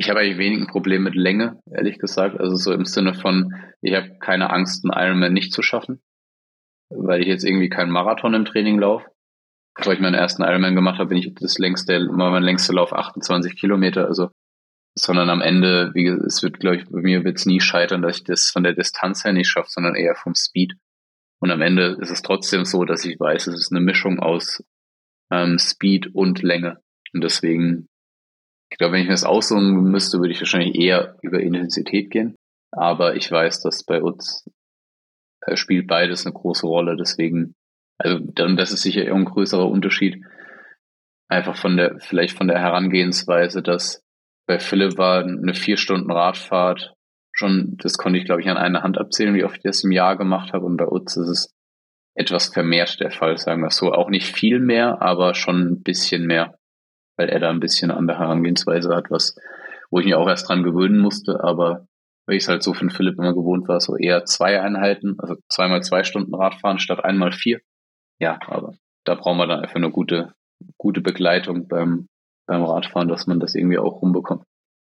[0.00, 2.40] ich habe eigentlich wenig ein Problem mit Länge, ehrlich gesagt.
[2.40, 6.00] Also so im Sinne von, ich habe keine Angst, einen Ironman nicht zu schaffen,
[6.88, 9.10] weil ich jetzt irgendwie keinen Marathon im Training laufe.
[9.74, 13.56] Bevor ich meinen ersten Ironman gemacht habe, bin ich das längste, mein längster Lauf 28
[13.56, 14.06] Kilometer.
[14.06, 14.30] Also,
[14.94, 18.16] sondern am Ende, wie es wird, glaube ich, bei mir wird es nie scheitern, dass
[18.16, 20.76] ich das von der Distanz her nicht schaffe, sondern eher vom Speed.
[21.42, 24.64] Und am Ende ist es trotzdem so, dass ich weiß, es ist eine Mischung aus
[25.30, 26.80] ähm, Speed und Länge.
[27.12, 27.90] Und deswegen
[28.70, 32.36] ich glaube, wenn ich mir das aussuchen müsste, würde ich wahrscheinlich eher über Intensität gehen.
[32.72, 34.48] Aber ich weiß, dass bei uns
[35.44, 36.96] äh, spielt beides eine große Rolle.
[36.96, 37.54] Deswegen,
[37.98, 40.24] also dann, das ist sicher ein größerer Unterschied.
[41.28, 44.02] Einfach von der, vielleicht von der Herangehensweise, dass
[44.46, 46.94] bei Philipp war eine vier Stunden Radfahrt
[47.32, 49.92] schon, das konnte ich glaube ich an einer Hand abzählen, wie oft ich das im
[49.92, 50.66] Jahr gemacht habe.
[50.66, 51.54] Und bei uns ist es
[52.14, 53.92] etwas vermehrt der Fall, sagen wir so.
[53.92, 56.54] Auch nicht viel mehr, aber schon ein bisschen mehr
[57.20, 59.36] weil er da ein bisschen andere Herangehensweise hat, was,
[59.90, 61.86] wo ich mich auch erst dran gewöhnen musste, aber
[62.26, 65.36] weil ich es halt so von Philipp immer gewohnt war, so eher zwei Einheiten, also
[65.50, 67.60] zweimal zwei Stunden Radfahren statt einmal vier.
[68.20, 68.72] Ja, aber
[69.04, 70.32] da brauchen wir dann einfach eine gute,
[70.78, 72.08] gute Begleitung beim,
[72.46, 74.44] beim Radfahren, dass man das irgendwie auch rumbekommt.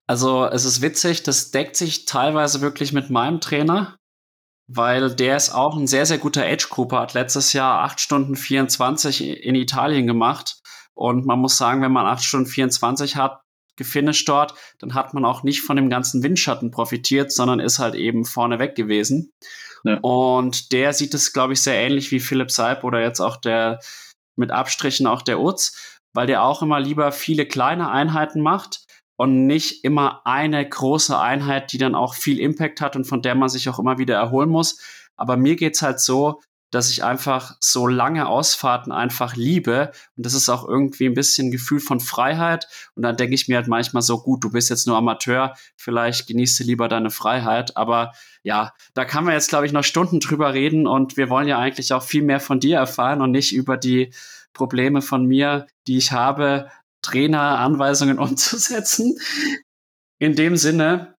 [0.08, 3.98] Also es ist witzig, das deckt sich teilweise wirklich mit meinem Trainer,
[4.70, 9.44] weil der ist auch ein sehr, sehr guter Age-Grouper, hat letztes Jahr 8 Stunden 24
[9.44, 10.62] in Italien gemacht
[10.94, 13.42] und man muss sagen, wenn man 8 Stunden 24 hat,
[13.78, 17.96] gefinisht dort, dann hat man auch nicht von dem ganzen Windschatten profitiert, sondern ist halt
[17.96, 19.32] eben vorne weg gewesen.
[19.84, 19.98] Ja.
[20.02, 23.80] Und der sieht es, glaube ich, sehr ähnlich wie Philipp Seib oder jetzt auch der
[24.38, 28.86] mit Abstrichen auch der Utz, weil der auch immer lieber viele kleine Einheiten macht
[29.18, 33.36] und nicht immer eine große Einheit, die dann auch viel Impact hat und von der
[33.36, 34.80] man sich auch immer wieder erholen muss.
[35.18, 36.42] Aber mir geht's halt so,
[36.72, 39.92] dass ich einfach so lange Ausfahrten einfach liebe.
[40.16, 42.68] Und das ist auch irgendwie ein bisschen ein Gefühl von Freiheit.
[42.96, 46.28] Und dann denke ich mir halt manchmal so, gut, du bist jetzt nur Amateur, vielleicht
[46.28, 47.76] genießt du lieber deine Freiheit.
[47.76, 50.88] Aber ja, da kann man jetzt, glaube ich, noch Stunden drüber reden.
[50.88, 54.14] Und wir wollen ja eigentlich auch viel mehr von dir erfahren und nicht über die
[54.54, 56.70] Probleme von mir, die ich habe,
[57.02, 59.18] Traineranweisungen umzusetzen.
[60.20, 61.16] In dem Sinne,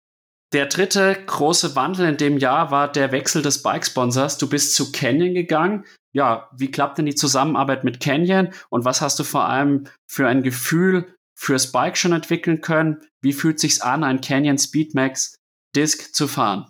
[0.53, 4.37] Der dritte große Wandel in dem Jahr war der Wechsel des Bike-Sponsors.
[4.37, 5.83] Du bist zu Canyon gegangen.
[6.11, 10.27] Ja, wie klappt denn die Zusammenarbeit mit Canyon und was hast du vor allem für
[10.27, 13.01] ein Gefühl fürs Bike schon entwickeln können?
[13.23, 15.39] Wie fühlt sich's an, ein Canyon Speedmax
[15.75, 16.69] Disc zu fahren?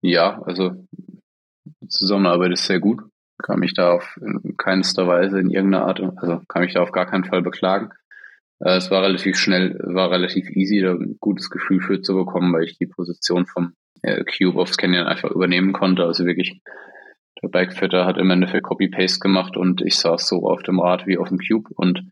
[0.00, 3.02] Ja, also die Zusammenarbeit ist sehr gut.
[3.42, 6.92] Kann mich da auf in keinster Weise in irgendeiner Art, also kann mich da auf
[6.92, 7.90] gar keinen Fall beklagen.
[8.60, 12.52] Äh, es war relativ schnell, war relativ easy, da ein gutes Gefühl für zu bekommen,
[12.52, 16.04] weil ich die Position vom äh, Cube aufs Canyon einfach übernehmen konnte.
[16.04, 16.60] Also wirklich,
[17.42, 21.18] der Bikefitter hat im Endeffekt Copy-Paste gemacht und ich saß so auf dem Rad wie
[21.18, 22.10] auf dem Cube und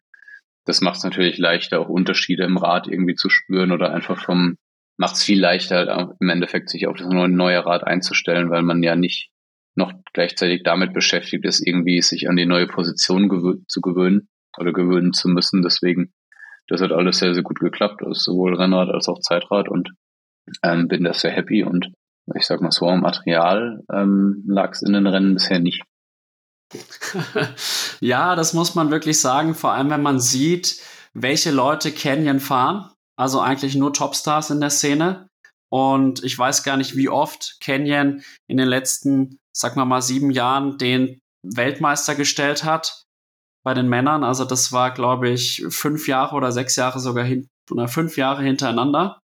[0.64, 4.57] das macht es natürlich leichter, auch Unterschiede im Rad irgendwie zu spüren oder einfach vom,
[4.97, 8.82] macht es viel leichter halt im Endeffekt sich auf das neue, Rad einzustellen, weil man
[8.82, 9.30] ja nicht
[9.76, 14.28] noch gleichzeitig damit beschäftigt ist, irgendwie sich an die neue Position gewö zu gewöhnen
[14.59, 15.62] oder gewöhnen zu müssen.
[15.62, 16.12] Deswegen
[16.69, 19.93] das hat alles sehr, sehr gut geklappt, also sowohl Rennrad als auch Zeitrad und
[20.62, 21.93] ähm, bin da sehr happy und
[22.35, 25.83] ich sag mal so, am Material ähm, lag es in den Rennen bisher nicht.
[28.01, 30.81] ja, das muss man wirklich sagen, vor allem wenn man sieht,
[31.14, 32.91] welche Leute Canyon fahren.
[33.17, 35.29] Also eigentlich nur Topstars in der Szene.
[35.71, 40.31] Und ich weiß gar nicht, wie oft Canyon in den letzten, sag mal mal, sieben
[40.31, 43.06] Jahren den Weltmeister gestellt hat
[43.67, 44.23] bei den Männern.
[44.23, 48.45] Also das war, glaube ich, fünf Jahre oder sechs Jahre sogar hin, oder fünf Jahre
[48.45, 49.19] hintereinander.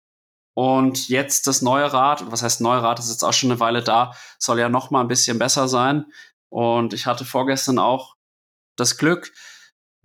[0.56, 3.82] Und jetzt das neue Rad, was heißt neue Rad, ist jetzt auch schon eine Weile
[3.82, 6.06] da, soll ja noch mal ein bisschen besser sein.
[6.50, 8.14] Und ich hatte vorgestern auch
[8.78, 9.30] das Glück,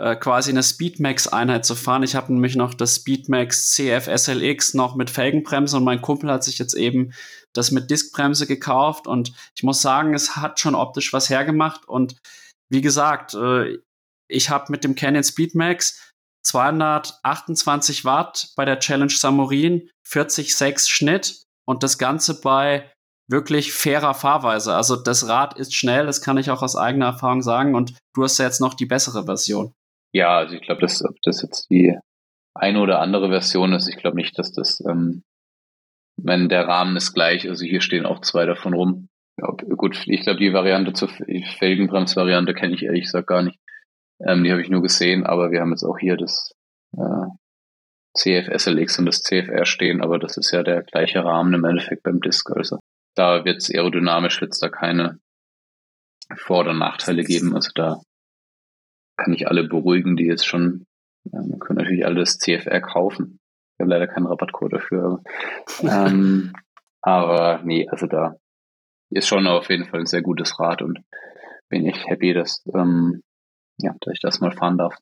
[0.02, 2.04] äh, quasi eine Speedmax-Einheit zu fahren.
[2.04, 6.44] Ich habe nämlich noch das Speedmax CF SLX noch mit Felgenbremse und mein Kumpel hat
[6.44, 7.14] sich jetzt eben
[7.54, 12.18] das mit Diskbremse gekauft und ich muss sagen, es hat schon optisch was hergemacht und
[12.70, 13.78] wie gesagt, äh,
[14.28, 16.14] ich habe mit dem Canon Speedmax
[16.46, 22.92] 228 Watt bei der Challenge Samurin, 40,6 Schnitt und das Ganze bei
[23.28, 24.76] wirklich fairer Fahrweise.
[24.76, 28.24] Also das Rad ist schnell, das kann ich auch aus eigener Erfahrung sagen und du
[28.24, 29.74] hast ja jetzt noch die bessere Version.
[30.14, 31.98] Ja, also ich glaube, dass ob das jetzt die
[32.54, 35.24] eine oder andere Version ist, ich glaube nicht, dass das, ähm,
[36.22, 39.08] wenn der Rahmen ist gleich, also hier stehen auch zwei davon rum.
[39.38, 43.60] Ja, gut, ich glaube, die Variante zur Felgenbremsvariante kenne ich ehrlich gesagt gar nicht.
[44.20, 46.54] Ähm, die habe ich nur gesehen, aber wir haben jetzt auch hier das
[46.98, 47.28] äh,
[48.16, 52.22] CFSLX und das CFR stehen, aber das ist ja der gleiche Rahmen im Endeffekt beim
[52.22, 52.50] Disk.
[52.52, 52.80] Also
[53.16, 55.20] da wird es aerodynamisch, wird es da keine
[56.36, 57.56] Vor- oder Nachteile geben.
[57.56, 58.02] Also da
[59.18, 60.86] kann ich alle beruhigen, die jetzt schon,
[61.32, 63.40] man kann natürlich alle das CFR kaufen.
[63.74, 65.22] Ich habe leider keinen Rabattcode dafür.
[65.80, 66.54] Aber, ähm,
[67.02, 68.36] aber nee, also da
[69.10, 71.00] ist schon auf jeden Fall ein sehr gutes Rad und
[71.70, 73.22] bin echt happy, dass ähm,
[73.78, 74.96] ja, dass ich das mal fahren darf.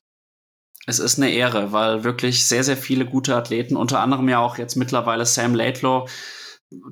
[0.86, 4.58] Es ist eine Ehre, weil wirklich sehr, sehr viele gute Athleten, unter anderem ja auch
[4.58, 6.08] jetzt mittlerweile Sam Laidlaw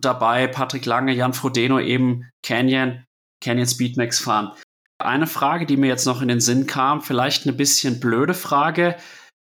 [0.01, 3.05] dabei, Patrick Lange, Jan Frodeno eben Canyon,
[3.43, 4.53] Canyon Speedmax fahren.
[4.99, 8.97] Eine Frage, die mir jetzt noch in den Sinn kam, vielleicht eine bisschen blöde Frage.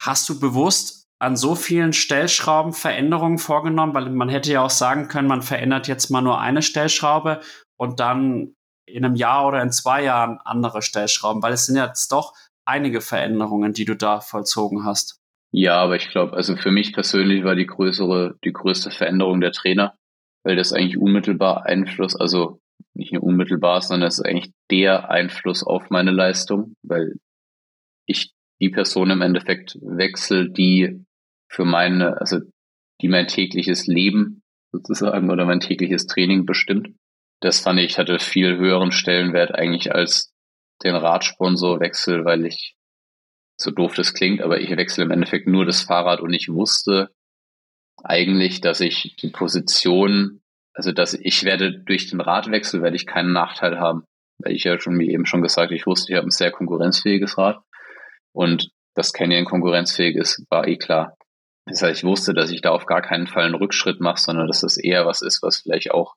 [0.02, 3.94] Hast du bewusst an so vielen Stellschrauben Veränderungen vorgenommen?
[3.94, 7.40] Weil man hätte ja auch sagen können, man verändert jetzt mal nur eine Stellschraube
[7.78, 8.54] und dann
[8.86, 13.00] in einem Jahr oder in zwei Jahren andere Stellschrauben, weil es sind jetzt doch einige
[13.00, 15.20] Veränderungen, die du da vollzogen hast.
[15.52, 19.52] Ja, aber ich glaube, also für mich persönlich war die größere, die größte Veränderung der
[19.52, 19.96] Trainer,
[20.42, 22.60] weil das eigentlich unmittelbar Einfluss, also
[22.94, 27.14] nicht nur unmittelbar, sondern es ist eigentlich der Einfluss auf meine Leistung, weil
[28.06, 31.04] ich die Person im Endeffekt wechsle, die
[31.48, 32.40] für meine, also
[33.00, 36.88] die mein tägliches Leben sozusagen oder mein tägliches Training bestimmt
[37.44, 40.32] das fand ich hatte viel höheren Stellenwert eigentlich als
[40.82, 42.74] den Radsponsorwechsel, weil ich
[43.60, 47.10] so doof das klingt, aber ich wechsle im Endeffekt nur das Fahrrad und ich wusste
[48.02, 50.40] eigentlich, dass ich die Position,
[50.72, 54.04] also dass ich werde durch den Radwechsel werde ich keinen Nachteil haben,
[54.38, 57.36] weil ich ja schon wie eben schon gesagt, ich wusste, ich habe ein sehr konkurrenzfähiges
[57.36, 57.60] Rad
[58.32, 61.14] und dass Canyon konkurrenzfähig ist, war eh klar.
[61.66, 64.46] Das heißt, ich wusste, dass ich da auf gar keinen Fall einen Rückschritt mache, sondern
[64.46, 66.14] dass das eher was ist, was vielleicht auch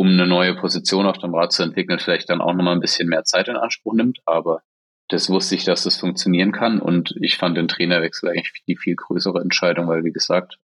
[0.00, 3.06] um eine neue Position auf dem Rad zu entwickeln, vielleicht dann auch nochmal ein bisschen
[3.06, 4.20] mehr Zeit in Anspruch nimmt.
[4.24, 4.62] Aber
[5.08, 6.80] das wusste ich, dass das funktionieren kann.
[6.80, 10.56] Und ich fand den Trainerwechsel eigentlich die viel größere Entscheidung, weil wie gesagt,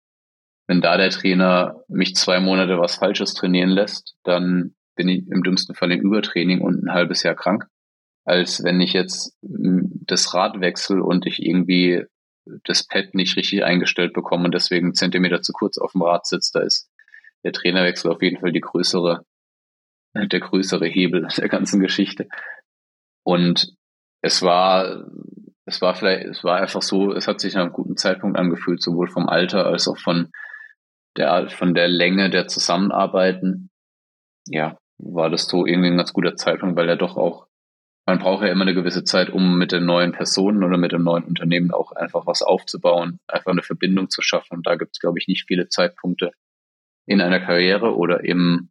[0.66, 5.43] wenn da der Trainer mich zwei Monate was Falsches trainieren lässt, dann bin ich im
[5.43, 7.66] dümmsten Fall im Übertraining und ein halbes Jahr krank.
[8.24, 12.05] Als wenn ich jetzt das Rad wechsle und ich irgendwie
[12.64, 16.24] das Pad nicht richtig eingestellt bekomme und deswegen einen Zentimeter zu kurz auf dem Rad
[16.24, 16.89] sitzt, da ist
[17.45, 19.24] der Trainerwechsel auf jeden Fall die größere,
[20.14, 22.28] der größere Hebel der ganzen Geschichte.
[23.24, 23.74] Und
[24.22, 25.05] es war,
[25.66, 28.82] es war vielleicht, es war einfach so, es hat sich nach einem guten Zeitpunkt angefühlt,
[28.82, 30.30] sowohl vom Alter als auch von
[31.16, 33.70] der, von der Länge der Zusammenarbeiten,
[34.47, 37.47] ja, war das so irgendwie ein ganz guter Zeitpunkt, weil er doch auch,
[38.07, 41.03] man braucht ja immer eine gewisse Zeit, um mit den neuen Personen oder mit dem
[41.03, 44.59] neuen Unternehmen auch einfach was aufzubauen, einfach eine Verbindung zu schaffen.
[44.59, 46.30] Und da gibt es, glaube ich, nicht viele Zeitpunkte
[47.07, 48.71] in einer Karriere oder im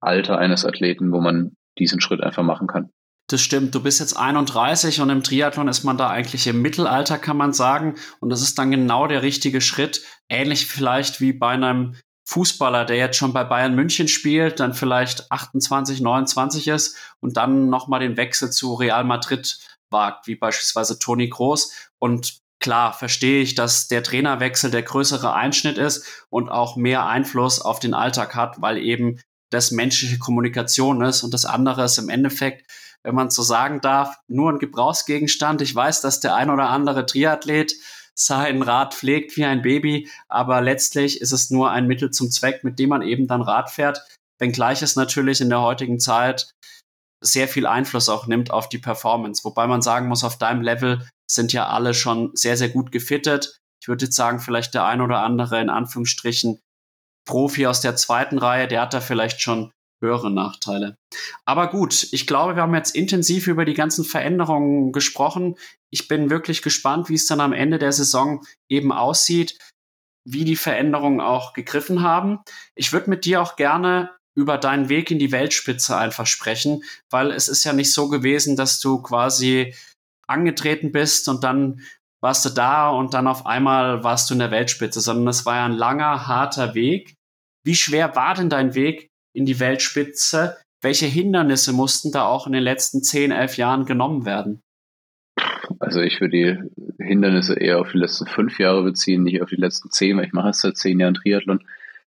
[0.00, 2.90] Alter eines Athleten, wo man diesen Schritt einfach machen kann.
[3.28, 3.74] Das stimmt.
[3.74, 7.52] Du bist jetzt 31 und im Triathlon ist man da eigentlich im Mittelalter, kann man
[7.52, 7.94] sagen.
[8.20, 10.02] Und das ist dann genau der richtige Schritt.
[10.28, 15.30] Ähnlich vielleicht wie bei einem Fußballer, der jetzt schon bei Bayern München spielt, dann vielleicht
[15.30, 19.58] 28, 29 ist und dann nochmal den Wechsel zu Real Madrid
[19.90, 21.90] wagt, wie beispielsweise Toni Groß.
[21.98, 27.60] Und klar verstehe ich, dass der Trainerwechsel der größere Einschnitt ist und auch mehr Einfluss
[27.60, 32.08] auf den Alltag hat, weil eben das menschliche Kommunikation ist und das andere ist im
[32.08, 32.70] Endeffekt,
[33.02, 35.60] wenn man so sagen darf, nur ein Gebrauchsgegenstand.
[35.60, 37.74] Ich weiß, dass der ein oder andere Triathlet
[38.14, 42.64] sein Rad pflegt wie ein Baby, aber letztlich ist es nur ein Mittel zum Zweck,
[42.64, 44.02] mit dem man eben dann Rad fährt,
[44.38, 46.52] wenngleich es natürlich in der heutigen Zeit
[47.20, 49.44] sehr viel Einfluss auch nimmt auf die Performance.
[49.44, 53.58] Wobei man sagen muss, auf deinem Level sind ja alle schon sehr, sehr gut gefittet.
[53.80, 56.60] Ich würde jetzt sagen, vielleicht der ein oder andere in Anführungsstrichen
[57.26, 60.96] Profi aus der zweiten Reihe, der hat da vielleicht schon höhere Nachteile.
[61.44, 65.56] Aber gut, ich glaube, wir haben jetzt intensiv über die ganzen Veränderungen gesprochen.
[65.90, 69.58] Ich bin wirklich gespannt, wie es dann am Ende der Saison eben aussieht,
[70.28, 72.40] wie die Veränderungen auch gegriffen haben.
[72.74, 77.30] Ich würde mit dir auch gerne über deinen Weg in die Weltspitze einfach sprechen, weil
[77.30, 79.74] es ist ja nicht so gewesen, dass du quasi
[80.26, 81.80] angetreten bist und dann
[82.20, 85.56] warst du da und dann auf einmal warst du in der Weltspitze, sondern es war
[85.56, 87.16] ja ein langer, harter Weg.
[87.64, 90.56] Wie schwer war denn dein Weg in die Weltspitze.
[90.80, 94.62] Welche Hindernisse mussten da auch in den letzten 10, 11 Jahren genommen werden?
[95.78, 96.36] Also ich würde
[96.98, 100.26] die Hindernisse eher auf die letzten fünf Jahre beziehen, nicht auf die letzten zehn, weil
[100.26, 101.64] ich mache jetzt seit zehn Jahren Triathlon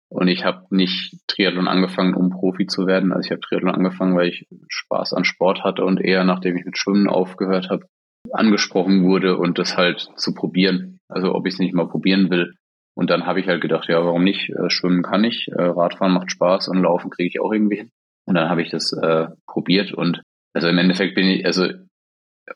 [0.09, 3.14] und ich habe nicht Triathlon angefangen, um Profi zu werden.
[3.14, 6.66] Also ich habe Triathlon angefangen, weil ich Spaß an Sport hatte und eher nachdem ich
[6.66, 7.88] mit Schwimmen aufgehört habe,
[8.32, 10.99] angesprochen wurde und das halt zu probieren.
[11.09, 12.53] Also ob ich es nicht mal probieren will.
[12.95, 14.49] Und dann habe ich halt gedacht, ja, warum nicht?
[14.49, 17.91] Äh, schwimmen kann ich, äh, Radfahren macht Spaß und Laufen kriege ich auch irgendwie hin.
[18.26, 20.21] Und dann habe ich das äh, probiert und
[20.53, 21.67] also im Endeffekt bin ich, also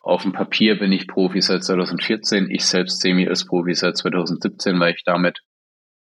[0.01, 2.49] auf dem Papier bin ich Profi seit 2014.
[2.51, 5.39] Ich selbst sehe mich als Profi seit 2017, weil ich damit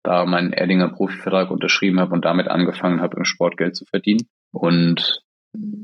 [0.04, 4.28] da meinen Erdinger Profivertrag unterschrieben habe und damit angefangen habe, im Sport Geld zu verdienen.
[4.52, 5.22] Und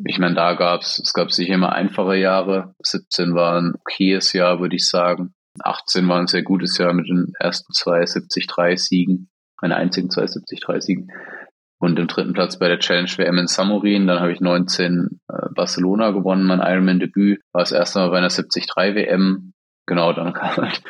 [0.06, 2.76] ich meine, da gab es, es gab sicher immer einfache Jahre.
[2.84, 5.34] 17 war ein okayes Jahr, würde ich sagen.
[5.60, 9.30] 18 war ein sehr gutes Jahr mit den ersten zwei 70-3-Siegen,
[9.62, 11.12] meine einzigen zwei 70-3-Siegen.
[11.80, 14.08] Und im dritten Platz bei der Challenge WM in Samorin.
[14.08, 17.42] Dann habe ich 19 äh, Barcelona gewonnen, mein Ironman-Debüt.
[17.52, 19.54] War das erste Mal bei einer 70-3 WM.
[19.86, 20.82] Genau, dann kam halt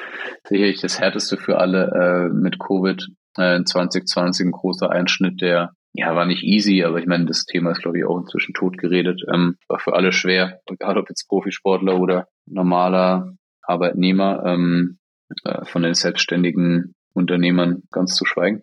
[0.48, 3.08] sicherlich das härteste für alle äh, mit Covid
[3.38, 7.46] äh, in 2020 ein großer Einschnitt, der ja war nicht easy, aber ich meine, das
[7.46, 9.22] Thema ist glaube ich auch inzwischen tot geredet.
[9.34, 15.00] Ähm, war für alle schwer, egal ob jetzt Profisportler oder normaler Arbeitnehmer, ähm,
[15.43, 18.62] äh, von den selbstständigen Unternehmern ganz zu schweigen.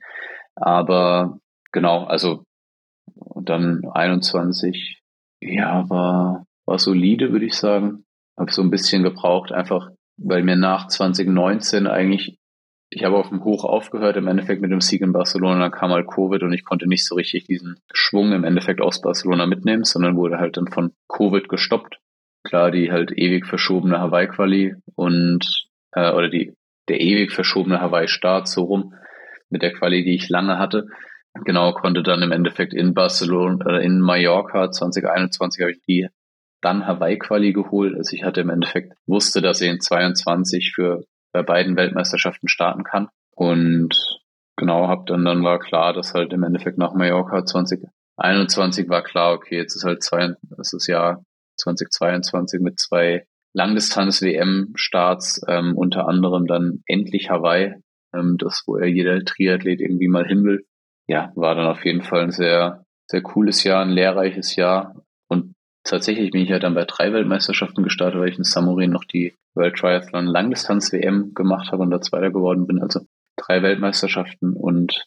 [0.55, 1.39] Aber
[1.73, 2.45] genau, also
[3.15, 5.03] und dann 21,
[5.41, 8.05] ja, war, war solide, würde ich sagen.
[8.39, 12.39] Habe so ein bisschen gebraucht, einfach weil mir nach 2019 eigentlich,
[12.95, 15.91] ich habe auf dem Hoch aufgehört, im Endeffekt mit dem Sieg in Barcelona, dann kam
[15.91, 19.85] halt Covid und ich konnte nicht so richtig diesen Schwung im Endeffekt aus Barcelona mitnehmen,
[19.85, 21.99] sondern wurde halt dann von Covid gestoppt
[22.43, 26.57] klar die halt ewig verschobene Hawaii-Quali und äh, oder die
[26.89, 28.95] der ewig verschobene Hawaii-Start so rum
[29.51, 30.89] mit der Quali, die ich lange hatte.
[31.45, 36.09] Genau, konnte dann im Endeffekt in Barcelona oder in Mallorca 2021 habe ich die
[36.61, 37.95] dann Hawaii-Quali geholt.
[37.97, 42.85] Also ich hatte im Endeffekt wusste, dass ich in 22 für bei beiden Weltmeisterschaften starten
[42.85, 43.09] kann.
[43.35, 44.21] Und
[44.57, 49.35] genau, hab dann, dann war klar, dass halt im Endeffekt nach Mallorca 2021 war klar,
[49.35, 51.25] okay, jetzt ist halt zwei, das ist Jahr
[51.57, 57.75] 2022 mit zwei Langdistanz-WM-Starts, ähm, unter anderem dann endlich Hawaii,
[58.15, 60.67] ähm, das, wo ja jeder Triathlet irgendwie mal hin will.
[61.07, 64.95] Ja, war dann auf jeden Fall ein sehr, sehr cooles Jahr, ein lehrreiches Jahr.
[65.85, 69.37] Tatsächlich bin ich ja dann bei drei Weltmeisterschaften gestartet, weil ich in Samurin noch die
[69.55, 72.81] World Triathlon Langdistanz-WM gemacht habe und da Zweiter geworden bin.
[72.81, 73.01] Also
[73.37, 75.07] drei Weltmeisterschaften und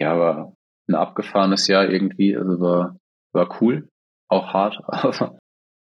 [0.00, 0.54] ja, war
[0.88, 2.36] ein abgefahrenes Jahr irgendwie.
[2.36, 2.96] Also war,
[3.32, 3.88] war cool,
[4.28, 5.38] auch hart, aber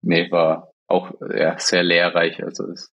[0.04, 2.44] nee, war auch ja, sehr lehrreich.
[2.44, 2.92] Also es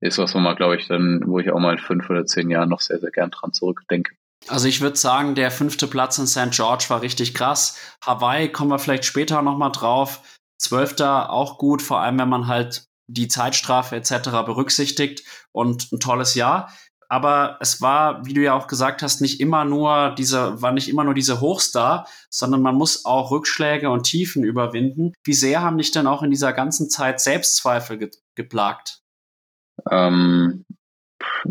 [0.00, 2.50] ist was, wo man, glaube ich, dann, wo ich auch mal in fünf oder zehn
[2.50, 4.14] Jahren noch sehr, sehr gern dran zurückdenke.
[4.48, 6.50] Also ich würde sagen, der fünfte Platz in St.
[6.52, 7.78] George war richtig krass.
[8.04, 10.39] Hawaii kommen wir vielleicht später nochmal drauf.
[10.60, 14.30] Zwölfter auch gut, vor allem wenn man halt die Zeitstrafe etc.
[14.44, 16.70] berücksichtigt und ein tolles Jahr.
[17.08, 20.88] aber es war, wie du ja auch gesagt hast, nicht immer nur diese, war nicht
[20.88, 21.72] immer nur diese Hochs
[22.30, 25.12] sondern man muss auch Rückschläge und Tiefen überwinden.
[25.24, 29.00] Wie sehr haben dich denn auch in dieser ganzen Zeit Selbstzweifel ge geplagt?
[29.90, 30.64] Ähm,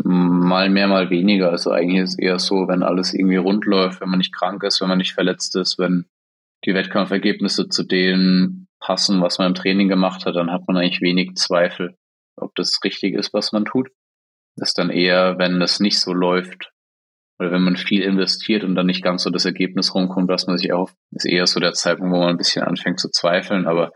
[0.02, 1.50] mal mehr, mal weniger.
[1.50, 4.62] Also eigentlich ist es eher so, wenn alles irgendwie rund läuft, wenn man nicht krank
[4.62, 6.06] ist, wenn man nicht verletzt ist, wenn
[6.64, 11.00] die Wettkampfergebnisse zu dem passen, was man im Training gemacht hat, dann hat man eigentlich
[11.00, 11.96] wenig Zweifel,
[12.36, 13.88] ob das richtig ist, was man tut
[14.56, 16.72] ist dann eher, wenn es nicht so läuft
[17.38, 20.58] oder wenn man viel investiert und dann nicht ganz so das Ergebnis rumkommt, was man
[20.58, 23.66] sich erhofft, ist eher so der Zeitpunkt, wo man ein bisschen anfängt zu zweifeln.
[23.66, 23.92] Aber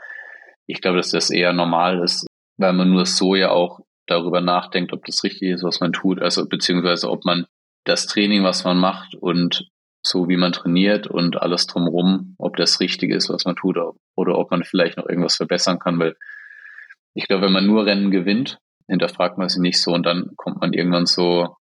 [0.67, 2.27] ich glaube, dass das eher normal ist,
[2.59, 6.21] weil man nur so ja auch darüber nachdenkt, ob das richtig ist, was man tut,
[6.23, 7.47] also beziehungsweise ob man
[7.85, 9.69] das Training, was man macht und
[10.07, 13.79] so wie man trainiert und alles drumherum, ob das richtig ist, was man tut,
[14.15, 16.17] oder ob man vielleicht noch irgendwas verbessern kann, weil
[17.15, 20.61] ich glaube, wenn man nur Rennen gewinnt, hinterfragt man sie nicht so und dann kommt
[20.61, 21.57] man irgendwann so,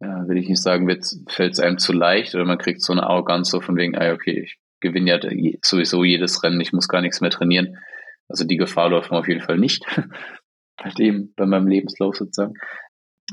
[0.00, 0.88] ja, will ich nicht sagen,
[1.28, 4.12] fällt es einem zu leicht oder man kriegt so eine Arroganz so von wegen, ah,
[4.12, 7.76] okay, ich gewinne ja sowieso jedes Rennen, ich muss gar nichts mehr trainieren.
[8.28, 9.84] Also die Gefahr läuft man auf jeden Fall nicht.
[10.82, 12.54] bei dem, bei meinem Lebenslauf sozusagen.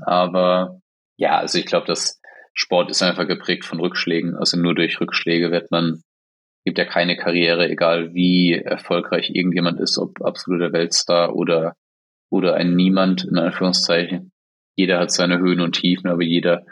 [0.06, 0.80] Aber
[1.18, 2.22] ja, also ich glaube, das
[2.54, 4.36] Sport ist einfach geprägt von Rückschlägen.
[4.36, 6.02] Also nur durch Rückschläge wird man,
[6.66, 11.76] gibt ja keine Karriere, egal wie erfolgreich irgendjemand ist, ob absoluter Weltstar oder
[12.34, 14.32] oder ein Niemand in Anführungszeichen.
[14.76, 16.66] Jeder hat seine Höhen und Tiefen, aber jeder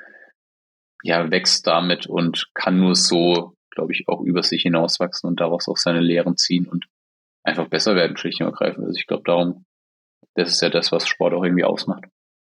[1.04, 5.68] ja wächst damit und kann nur so, glaube ich, auch über sich hinauswachsen und daraus
[5.68, 6.88] auch seine Lehren ziehen und
[7.44, 8.86] einfach besser werden, schlicht und ergreifend.
[8.86, 9.66] Also ich glaube, darum,
[10.34, 12.06] das ist ja das, was Sport auch irgendwie ausmacht.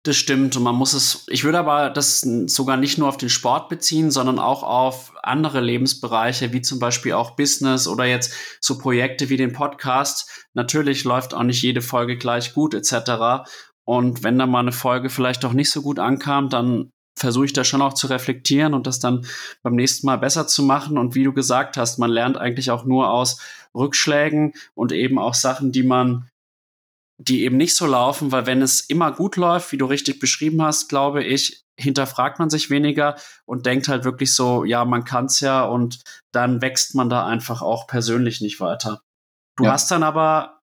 [0.03, 3.29] Das stimmt und man muss es, ich würde aber das sogar nicht nur auf den
[3.29, 8.77] Sport beziehen, sondern auch auf andere Lebensbereiche, wie zum Beispiel auch Business oder jetzt so
[8.77, 10.47] Projekte wie den Podcast.
[10.53, 13.49] Natürlich läuft auch nicht jede Folge gleich gut etc.
[13.83, 17.53] Und wenn da mal eine Folge vielleicht auch nicht so gut ankam, dann versuche ich
[17.53, 19.25] da schon auch zu reflektieren und das dann
[19.63, 20.97] beim nächsten Mal besser zu machen.
[20.97, 23.41] Und wie du gesagt hast, man lernt eigentlich auch nur aus
[23.75, 26.29] Rückschlägen und eben auch Sachen, die man
[27.19, 30.61] die eben nicht so laufen, weil wenn es immer gut läuft, wie du richtig beschrieben
[30.61, 33.15] hast, glaube ich, hinterfragt man sich weniger
[33.45, 36.01] und denkt halt wirklich so, ja, man kann's ja und
[36.31, 39.01] dann wächst man da einfach auch persönlich nicht weiter.
[39.57, 39.73] Du ja.
[39.73, 40.61] hast dann aber,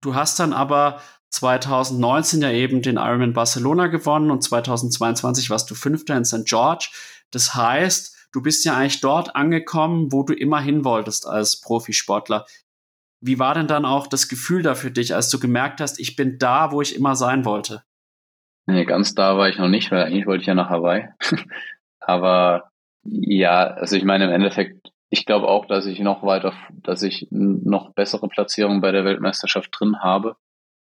[0.00, 5.74] du hast dann aber 2019 ja eben den Ironman Barcelona gewonnen und 2022 warst du
[5.74, 6.44] Fünfter in St.
[6.44, 6.90] George.
[7.32, 12.46] Das heißt, du bist ja eigentlich dort angekommen, wo du immer hin wolltest als Profisportler.
[13.24, 16.16] Wie war denn dann auch das Gefühl da für dich, als du gemerkt hast, ich
[16.16, 17.84] bin da, wo ich immer sein wollte?
[18.66, 21.08] Nee, ganz da war ich noch nicht, weil eigentlich wollte ich ja nach Hawaii.
[22.00, 22.70] Aber
[23.04, 27.28] ja, also ich meine im Endeffekt, ich glaube auch, dass ich noch weiter, dass ich
[27.30, 30.34] noch bessere Platzierungen bei der Weltmeisterschaft drin habe,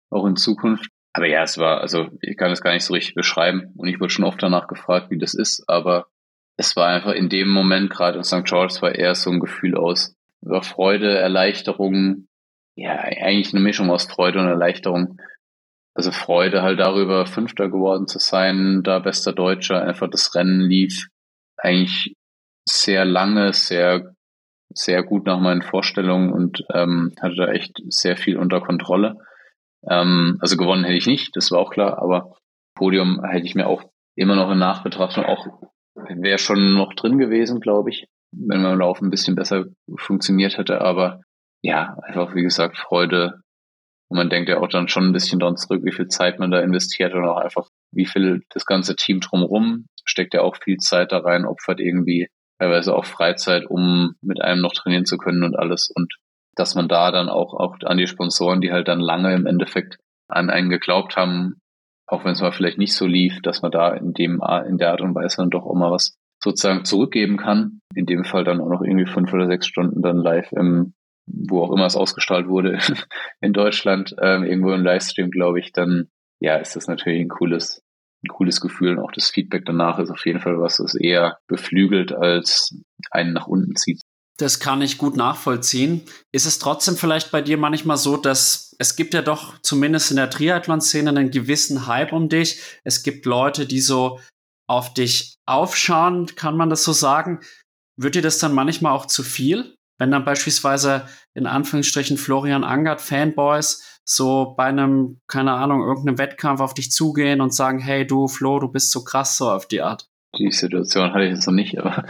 [0.09, 0.89] auch in Zukunft.
[1.13, 4.01] Aber ja, es war, also ich kann es gar nicht so richtig beschreiben und ich
[4.01, 6.07] wurde schon oft danach gefragt, wie das ist, aber
[6.57, 8.43] es war einfach in dem Moment, gerade in St.
[8.43, 12.27] George, war eher so ein Gefühl aus, über Freude, Erleichterung,
[12.75, 15.19] ja, eigentlich eine Mischung aus Freude und Erleichterung.
[15.95, 21.07] Also Freude halt darüber, Fünfter geworden zu sein, da bester Deutscher, einfach das Rennen lief
[21.57, 22.15] eigentlich
[22.69, 24.13] sehr lange, sehr,
[24.69, 29.17] sehr gut nach meinen Vorstellungen und ähm, hatte da echt sehr viel unter Kontrolle.
[29.89, 32.35] Ähm, also gewonnen hätte ich nicht, das war auch klar, aber
[32.75, 33.83] Podium hätte ich mir auch
[34.15, 35.47] immer noch in Nachbetrachtung auch,
[35.95, 38.07] wäre schon noch drin gewesen, glaube ich
[38.47, 39.65] wenn mein Lauf ein bisschen besser
[39.95, 40.81] funktioniert hätte.
[40.81, 41.21] Aber
[41.61, 43.41] ja, einfach wie gesagt, Freude.
[44.09, 46.51] Und man denkt ja auch dann schon ein bisschen dran zurück, wie viel Zeit man
[46.51, 50.77] da investiert und auch einfach, wie viel das ganze Team drumherum steckt ja auch viel
[50.77, 52.27] Zeit da rein, opfert irgendwie
[52.59, 55.91] teilweise auch Freizeit, um mit einem noch trainieren zu können und alles.
[55.93, 56.15] Und
[56.55, 59.97] dass man da dann auch, auch an die Sponsoren, die halt dann lange im Endeffekt
[60.27, 61.61] an einen geglaubt haben,
[62.07, 64.91] auch wenn es mal vielleicht nicht so lief, dass man da in dem, in der
[64.91, 67.81] Art und Weise dann doch auch mal was sozusagen zurückgeben kann.
[67.95, 70.93] In dem Fall dann auch noch irgendwie fünf oder sechs Stunden dann live im,
[71.25, 72.79] wo auch immer es ausgestrahlt wurde,
[73.41, 76.09] in Deutschland, ähm, irgendwo im Livestream, glaube ich, dann
[76.39, 77.81] ja, ist das natürlich ein cooles,
[78.23, 81.39] ein cooles Gefühl und auch das Feedback danach ist auf jeden Fall was, das eher
[81.47, 82.75] beflügelt als
[83.11, 84.01] einen nach unten zieht.
[84.39, 86.03] Das kann ich gut nachvollziehen.
[86.31, 90.17] Ist es trotzdem vielleicht bei dir manchmal so, dass es gibt ja doch zumindest in
[90.17, 92.61] der Triathlon-Szene einen gewissen Hype um dich.
[92.83, 94.19] Es gibt Leute, die so
[94.67, 97.39] auf dich aufschauen, kann man das so sagen.
[97.98, 99.76] Wird dir das dann manchmal auch zu viel?
[99.98, 106.62] Wenn dann beispielsweise in Anführungsstrichen Florian Angert Fanboys so bei einem, keine Ahnung, irgendeinem Wettkampf
[106.62, 109.82] auf dich zugehen und sagen, hey du Flo, du bist so krass so auf die
[109.82, 110.08] Art.
[110.38, 112.06] Die Situation hatte ich jetzt noch nicht, aber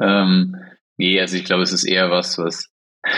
[0.00, 0.56] ähm,
[0.96, 2.70] nee, also ich glaube, es ist eher was, was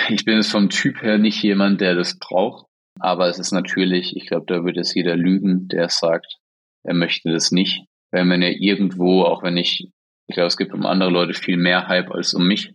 [0.09, 2.67] ich bin es vom Typ her nicht jemand, der das braucht,
[3.01, 6.39] aber es ist natürlich, ich glaube, da wird es jeder lügen, der sagt,
[6.85, 9.91] er möchte das nicht weil man ja irgendwo, auch wenn ich,
[10.29, 12.75] ich glaube, es gibt um andere Leute viel mehr Hype als um mich,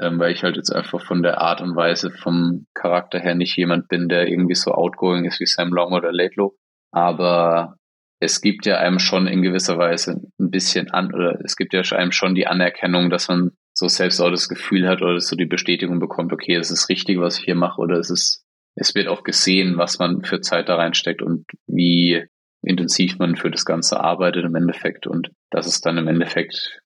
[0.00, 3.56] ähm, weil ich halt jetzt einfach von der Art und Weise, vom Charakter her nicht
[3.56, 6.56] jemand bin, der irgendwie so outgoing ist wie Sam Long oder Laidlow.
[6.92, 7.76] Aber
[8.20, 11.80] es gibt ja einem schon in gewisser Weise ein bisschen an, oder es gibt ja
[11.80, 15.46] einem schon die Anerkennung, dass man so selbst auch das Gefühl hat oder so die
[15.46, 18.44] Bestätigung bekommt, okay, es ist richtig, was ich hier mache, oder es ist,
[18.74, 22.26] es wird auch gesehen, was man für Zeit da reinsteckt und wie
[22.62, 26.80] intensiv man für das Ganze arbeitet im Endeffekt und dass es dann im Endeffekt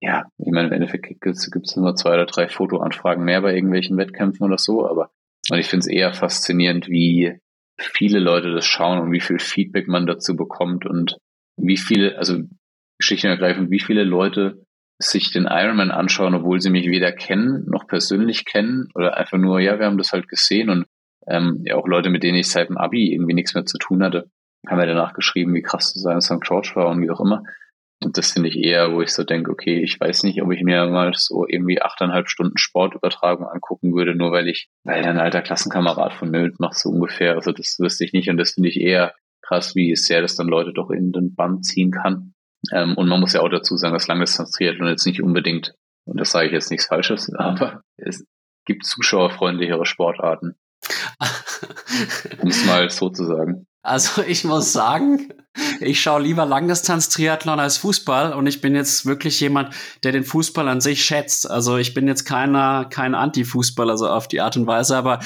[0.00, 3.96] ja, ich meine, im Endeffekt gibt es nur zwei oder drei Fotoanfragen mehr bei irgendwelchen
[3.96, 5.10] Wettkämpfen oder so, aber
[5.50, 7.38] und ich finde es eher faszinierend, wie
[7.78, 11.18] viele Leute das schauen und wie viel Feedback man dazu bekommt und
[11.56, 12.38] wie viele, also
[13.00, 14.64] schlicht und ergreifend, wie viele Leute
[14.98, 19.60] sich den Ironman anschauen, obwohl sie mich weder kennen noch persönlich kennen oder einfach nur,
[19.60, 20.86] ja, wir haben das halt gesehen und
[21.26, 24.02] ähm, ja auch Leute, mit denen ich seit dem Abi irgendwie nichts mehr zu tun
[24.02, 24.30] hatte,
[24.68, 26.40] haben mir danach geschrieben, wie krass das sein St.
[26.40, 27.42] George war und wie auch immer.
[28.02, 30.62] Und das finde ich eher, wo ich so denke, okay, ich weiß nicht, ob ich
[30.62, 35.42] mir mal so irgendwie achteinhalb Stunden Sportübertragung angucken würde, nur weil ich, weil ein alter
[35.42, 37.34] Klassenkamerad von mir mitmacht, so ungefähr.
[37.34, 38.28] Also das wüsste ich nicht.
[38.28, 41.62] Und das finde ich eher krass, wie sehr das dann Leute doch in den Bann
[41.62, 42.34] ziehen kann.
[42.72, 45.74] Ähm, und man muss ja auch dazu sagen, dass Langdistanz-Triathlon jetzt nicht unbedingt,
[46.06, 48.26] und das sage ich jetzt nichts Falsches, aber es
[48.66, 50.56] gibt zuschauerfreundlichere Sportarten.
[52.40, 53.66] um es mal so zu sagen.
[53.84, 55.28] Also ich muss sagen,
[55.78, 59.72] ich schaue lieber Langdistanz-Triathlon als Fußball und ich bin jetzt wirklich jemand,
[60.02, 61.48] der den Fußball an sich schätzt.
[61.48, 65.20] Also ich bin jetzt keiner, kein Anti-Fußballer so auf die Art und Weise, aber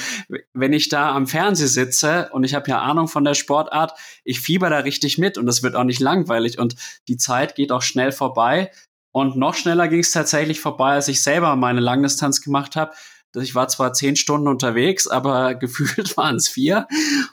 [0.53, 3.93] wenn ich da am Fernseher sitze und ich habe ja Ahnung von der Sportart,
[4.23, 6.75] ich fieber da richtig mit und es wird auch nicht langweilig und
[7.07, 8.71] die Zeit geht auch schnell vorbei.
[9.11, 12.91] Und noch schneller ging es tatsächlich vorbei, als ich selber meine Langdistanz gemacht habe
[13.35, 16.87] ich war zwar zehn Stunden unterwegs, aber gefühlt waren es vier.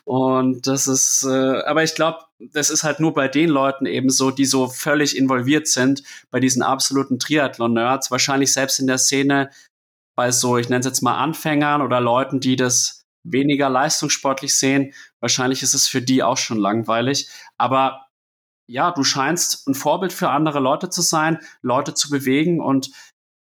[0.07, 4.09] Und das ist, äh, aber ich glaube, das ist halt nur bei den Leuten eben
[4.09, 8.13] so, die so völlig involviert sind bei diesen absoluten Triathlon-Nerds.
[8.13, 9.51] Wahrscheinlich selbst in der Szene
[10.15, 14.95] bei so, ich nenne es jetzt mal Anfängern oder Leuten, die das weniger leistungssportlich sehen.
[15.21, 17.29] Wahrscheinlich ist es für die auch schon langweilig.
[17.59, 18.07] Aber
[18.69, 22.91] ja, du scheinst ein Vorbild für andere Leute zu sein, Leute zu bewegen und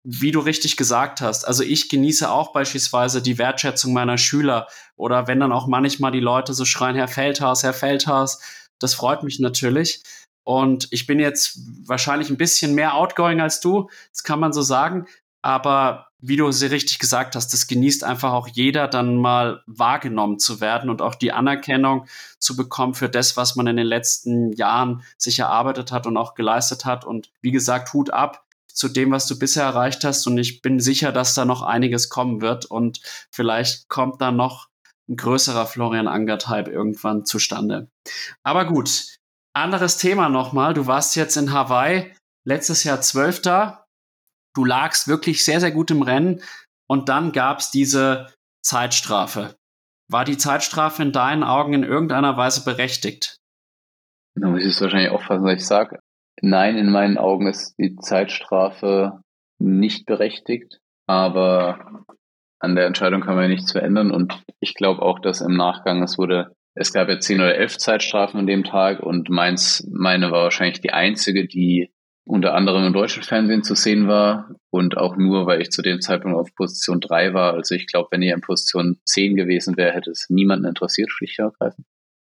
[0.07, 5.27] wie du richtig gesagt hast, also ich genieße auch beispielsweise die Wertschätzung meiner Schüler oder
[5.27, 8.39] wenn dann auch manchmal die Leute so schreien, Herr Feldhaus, Herr Feldhaus,
[8.79, 10.03] das freut mich natürlich.
[10.43, 14.61] Und ich bin jetzt wahrscheinlich ein bisschen mehr outgoing als du, das kann man so
[14.61, 15.07] sagen.
[15.41, 20.37] Aber wie du sie richtig gesagt hast, das genießt einfach auch jeder, dann mal wahrgenommen
[20.37, 22.05] zu werden und auch die Anerkennung
[22.37, 26.35] zu bekommen für das, was man in den letzten Jahren sich erarbeitet hat und auch
[26.35, 27.05] geleistet hat.
[27.05, 28.44] Und wie gesagt, Hut ab
[28.75, 30.27] zu dem, was du bisher erreicht hast.
[30.27, 32.65] Und ich bin sicher, dass da noch einiges kommen wird.
[32.65, 32.99] Und
[33.31, 34.67] vielleicht kommt da noch
[35.09, 37.89] ein größerer Florian Angert-Hype irgendwann zustande.
[38.43, 39.17] Aber gut,
[39.53, 40.73] anderes Thema nochmal.
[40.73, 42.13] Du warst jetzt in Hawaii,
[42.43, 43.85] letztes Jahr Zwölfter.
[44.53, 46.41] Du lagst wirklich sehr, sehr gut im Rennen.
[46.87, 49.55] Und dann gab es diese Zeitstrafe.
[50.11, 53.37] War die Zeitstrafe in deinen Augen in irgendeiner Weise berechtigt?
[54.35, 55.99] Da muss ich es wahrscheinlich aufpassen, was ich sage.
[56.41, 59.21] Nein, in meinen Augen ist die Zeitstrafe
[59.59, 62.05] nicht berechtigt, aber
[62.59, 66.03] an der Entscheidung kann man ja nichts verändern und ich glaube auch, dass im Nachgang
[66.03, 70.31] es wurde, es gab ja zehn oder elf Zeitstrafen an dem Tag und meins, meine
[70.31, 71.91] war wahrscheinlich die einzige, die
[72.27, 76.01] unter anderem im deutschen Fernsehen zu sehen war und auch nur, weil ich zu dem
[76.01, 77.53] Zeitpunkt auf Position drei war.
[77.53, 81.39] Also ich glaube, wenn ihr in Position zehn gewesen wäre, hätte es niemanden interessiert, schlicht
[81.39, 81.85] und ergreifend.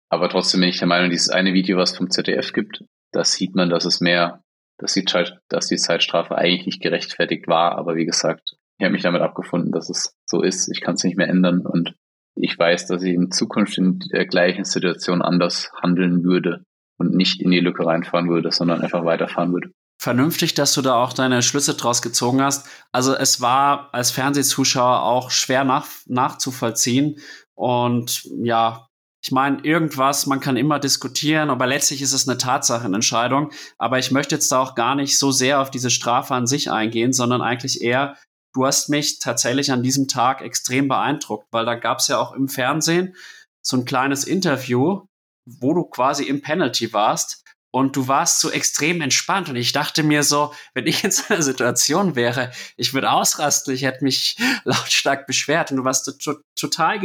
[0.09, 3.55] Aber trotzdem bin ich der Meinung, dieses eine Video, was vom ZDF gibt, das sieht
[3.55, 4.43] man, dass es mehr,
[4.77, 5.05] dass die,
[5.49, 7.77] dass die Zeitstrafe eigentlich nicht gerechtfertigt war.
[7.77, 10.69] Aber wie gesagt, ich habe mich damit abgefunden, dass es so ist.
[10.69, 11.95] Ich kann es nicht mehr ändern und
[12.35, 16.63] ich weiß, dass ich in Zukunft in der gleichen Situation anders handeln würde
[16.97, 19.71] und nicht in die Lücke reinfahren würde, sondern einfach weiterfahren würde.
[20.01, 22.69] Vernünftig, dass du da auch deine Schlüsse draus gezogen hast.
[22.93, 27.19] Also es war als Fernsehzuschauer auch schwer nach, nachzuvollziehen.
[27.53, 28.87] Und ja,
[29.21, 33.51] ich meine, irgendwas, man kann immer diskutieren, aber letztlich ist es eine Tatsachenentscheidung.
[33.77, 36.71] Aber ich möchte jetzt da auch gar nicht so sehr auf diese Strafe an sich
[36.71, 38.15] eingehen, sondern eigentlich eher,
[38.53, 42.31] du hast mich tatsächlich an diesem Tag extrem beeindruckt, weil da gab es ja auch
[42.31, 43.15] im Fernsehen
[43.61, 45.05] so ein kleines Interview,
[45.45, 50.01] wo du quasi im Penalty warst und du warst so extrem entspannt und ich dachte
[50.01, 54.37] mir so, wenn ich in so einer Situation wäre, ich würde ausrasten, ich hätte mich
[54.63, 56.99] lautstark beschwert und du warst so total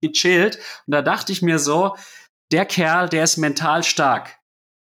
[0.00, 0.56] gechillt.
[0.86, 1.96] Und da dachte ich mir so,
[2.52, 4.36] der Kerl, der ist mental stark.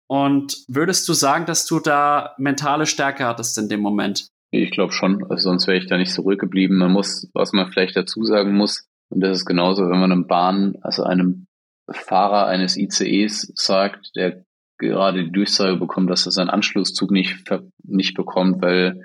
[0.08, 4.28] Und würdest du sagen, dass du da mentale Stärke hattest in dem Moment?
[4.52, 6.78] Ich glaube schon, also sonst wäre ich da nicht so ruhig geblieben.
[6.78, 10.28] Man muss, was man vielleicht dazu sagen muss, und das ist genauso, wenn man einem
[10.28, 11.48] Bahn, also einem
[11.90, 14.44] Fahrer eines ICEs sagt, der
[14.78, 17.44] gerade die Durchsage bekommt, dass er seinen Anschlusszug nicht,
[17.84, 19.02] nicht bekommt, weil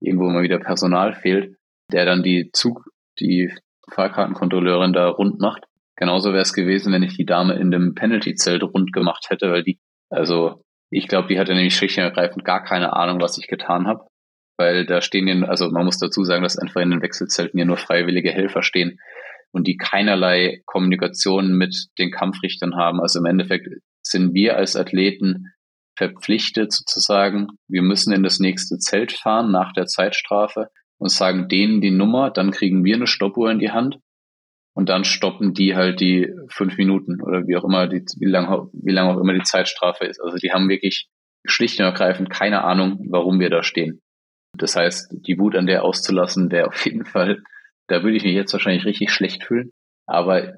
[0.00, 1.56] irgendwo immer wieder Personal fehlt,
[1.92, 3.52] der dann die Zug, die
[3.90, 5.64] Fahrkartenkontrolleurin da rund macht.
[5.96, 9.64] Genauso wäre es gewesen, wenn ich die Dame in dem Penalty-Zelt rund gemacht hätte, weil
[9.64, 9.78] die,
[10.10, 13.86] also ich glaube, die hatte nämlich schlicht und ergreifend gar keine Ahnung, was ich getan
[13.86, 14.06] habe.
[14.56, 17.64] Weil da stehen, ja, also man muss dazu sagen, dass einfach in den Wechselzelten ja
[17.64, 18.98] nur freiwillige Helfer stehen
[19.52, 23.00] und die keinerlei Kommunikation mit den Kampfrichtern haben.
[23.00, 23.68] Also im Endeffekt
[24.02, 25.52] sind wir als Athleten
[25.96, 30.68] verpflichtet sozusagen, wir müssen in das nächste Zelt fahren nach der Zeitstrafe
[30.98, 33.98] und sagen denen die Nummer, dann kriegen wir eine Stoppuhr in die Hand
[34.74, 38.68] und dann stoppen die halt die fünf Minuten oder wie auch immer, die, wie lange
[38.72, 40.20] wie lang auch immer die Zeitstrafe ist.
[40.20, 41.08] Also die haben wirklich
[41.44, 44.00] schlicht und ergreifend keine Ahnung, warum wir da stehen.
[44.56, 47.42] Das heißt, die Wut an der auszulassen, wäre auf jeden Fall,
[47.86, 49.70] da würde ich mich jetzt wahrscheinlich richtig schlecht fühlen.
[50.06, 50.54] Aber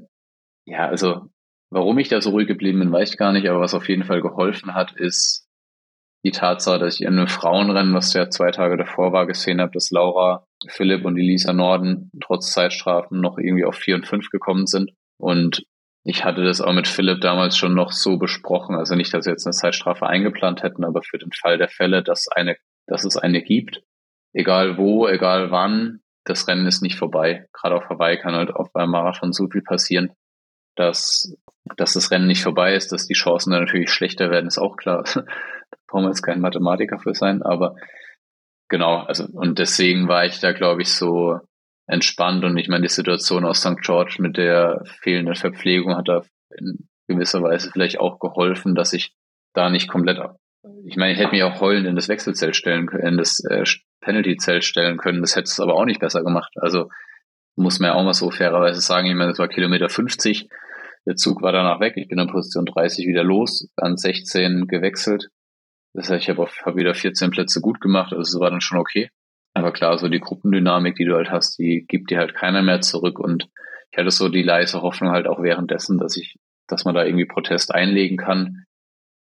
[0.67, 1.31] ja, also
[1.71, 4.05] warum ich da so ruhig geblieben bin, weiß ich gar nicht, aber was auf jeden
[4.05, 5.49] Fall geholfen hat, ist
[6.25, 9.73] die Tatsache, dass ich in einem Frauenrennen, was ja zwei Tage davor war, gesehen habe,
[9.73, 14.67] dass Laura, Philipp und Elisa Norden trotz Zeitstrafen noch irgendwie auf vier und fünf gekommen
[14.67, 14.91] sind.
[15.19, 15.65] Und
[16.05, 18.75] ich hatte das auch mit Philipp damals schon noch so besprochen.
[18.75, 22.03] Also nicht, dass wir jetzt eine Zeitstrafe eingeplant hätten, aber für den Fall der Fälle,
[22.03, 22.57] dass eine,
[22.87, 23.83] dass es eine gibt,
[24.33, 27.47] egal wo, egal wann, das Rennen ist nicht vorbei.
[27.53, 30.13] Gerade auf Hawaii kann halt auch beim Marathon so viel passieren,
[30.77, 31.35] dass,
[31.77, 34.77] dass das Rennen nicht vorbei ist, dass die Chancen dann natürlich schlechter werden, ist auch
[34.77, 35.05] klar.
[35.91, 37.77] brauchen wir jetzt kein Mathematiker für sein, aber
[38.69, 41.39] genau, also und deswegen war ich da, glaube ich, so
[41.87, 43.81] entspannt und ich meine, die Situation aus St.
[43.83, 46.23] George mit der fehlenden Verpflegung hat da
[46.57, 49.13] in gewisser Weise vielleicht auch geholfen, dass ich
[49.53, 50.19] da nicht komplett
[50.85, 53.65] ich meine, ich hätte mich auch heulend in das Wechselzelt stellen können, in das äh,
[54.01, 55.23] Penalty-Zelt stellen können.
[55.23, 56.53] Das hätte es aber auch nicht besser gemacht.
[56.57, 56.91] Also
[57.57, 60.49] muss man ja auch mal so fairerweise sagen, ich meine, das war Kilometer 50.
[61.07, 61.95] Der Zug war danach weg.
[61.97, 65.29] Ich bin in Position 30 wieder los, an 16 gewechselt.
[65.93, 68.79] Das heißt, ich habe hab wieder 14 Plätze gut gemacht, also es war dann schon
[68.79, 69.11] okay.
[69.55, 72.81] Aber klar, so die Gruppendynamik, die du halt hast, die gibt dir halt keiner mehr
[72.81, 73.19] zurück.
[73.19, 73.49] Und
[73.91, 76.37] ich hatte so die leise Hoffnung halt auch währenddessen, dass ich,
[76.69, 78.65] dass man da irgendwie Protest einlegen kann.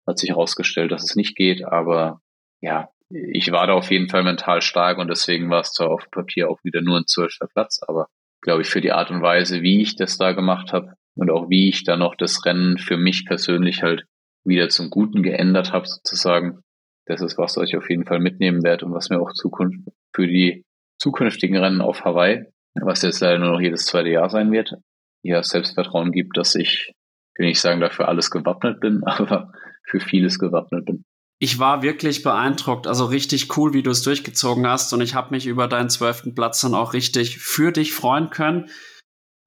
[0.07, 2.21] Hat sich herausgestellt, dass es nicht geht, aber
[2.61, 6.11] ja, ich war da auf jeden Fall mental stark und deswegen war es zwar auf
[6.11, 8.09] Papier auch wieder nur ein zwölfter Platz, aber
[8.43, 11.49] glaube ich für die Art und Weise, wie ich das da gemacht habe und auch
[11.49, 14.05] wie ich da noch das Rennen für mich persönlich halt
[14.49, 16.61] wieder zum Guten geändert habe sozusagen,
[17.07, 19.81] das ist was, ich auf jeden Fall mitnehmen werde und was mir auch Zukunft
[20.15, 20.65] für die
[20.99, 22.45] zukünftigen Rennen auf Hawaii,
[22.75, 24.75] was jetzt leider nur noch jedes zweite Jahr sein wird,
[25.23, 26.93] ja Selbstvertrauen gibt, dass ich,
[27.37, 29.53] will nicht sagen, dafür alles gewappnet bin, aber
[29.85, 31.05] für vieles gewappnet bin
[31.39, 32.87] ich war wirklich beeindruckt.
[32.87, 34.93] Also richtig cool, wie du es durchgezogen hast.
[34.93, 38.69] Und ich habe mich über deinen zwölften Platz dann auch richtig für dich freuen können.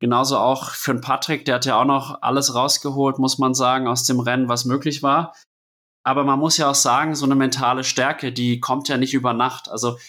[0.01, 3.87] Genauso auch für den Patrick, der hat ja auch noch alles rausgeholt, muss man sagen,
[3.87, 5.35] aus dem Rennen, was möglich war.
[6.03, 9.33] Aber man muss ja auch sagen, so eine mentale Stärke, die kommt ja nicht über
[9.33, 9.69] Nacht.
[9.69, 9.99] Also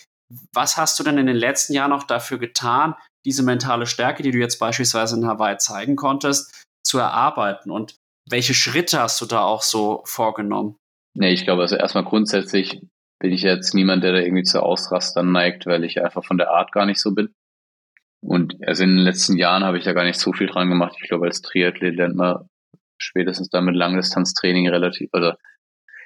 [0.55, 2.95] was hast du denn in den letzten Jahren noch dafür getan,
[3.27, 7.71] diese mentale Stärke, die du jetzt beispielsweise in Hawaii zeigen konntest, zu erarbeiten?
[7.71, 10.77] Und welche Schritte hast du da auch so vorgenommen?
[11.15, 12.81] Nee, ich glaube, also erstmal grundsätzlich
[13.21, 16.51] bin ich jetzt niemand, der da irgendwie zu Ausrastern neigt, weil ich einfach von der
[16.51, 17.35] Art gar nicht so bin.
[18.23, 20.97] Und also in den letzten Jahren habe ich da gar nicht so viel dran gemacht.
[21.03, 22.49] Ich glaube, als Triathlet lernt man
[22.97, 25.33] spätestens damit Langdistanztraining relativ, also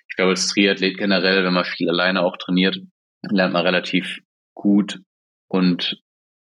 [0.09, 2.81] ich glaube, als Triathlet generell, wenn man viel alleine auch trainiert,
[3.23, 4.21] lernt man relativ
[4.55, 5.01] gut
[5.49, 6.01] und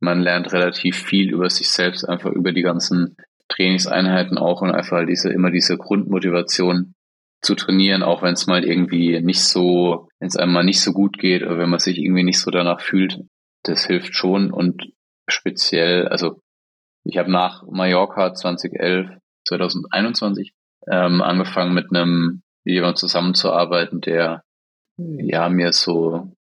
[0.02, 3.16] man lernt relativ viel über sich selbst, einfach über die ganzen
[3.48, 6.94] Trainingseinheiten auch und einfach diese, immer diese Grundmotivation,
[7.44, 10.94] zu trainieren, auch wenn es mal irgendwie nicht so, wenn es einem mal nicht so
[10.94, 13.20] gut geht oder wenn man sich irgendwie nicht so danach fühlt,
[13.64, 14.94] das hilft schon und
[15.28, 16.42] speziell, also
[17.04, 19.10] ich habe nach Mallorca 2011,
[19.48, 20.54] 2021
[20.90, 24.44] ähm, angefangen mit einem jemand zusammenzuarbeiten, der
[24.98, 26.32] ja mir so,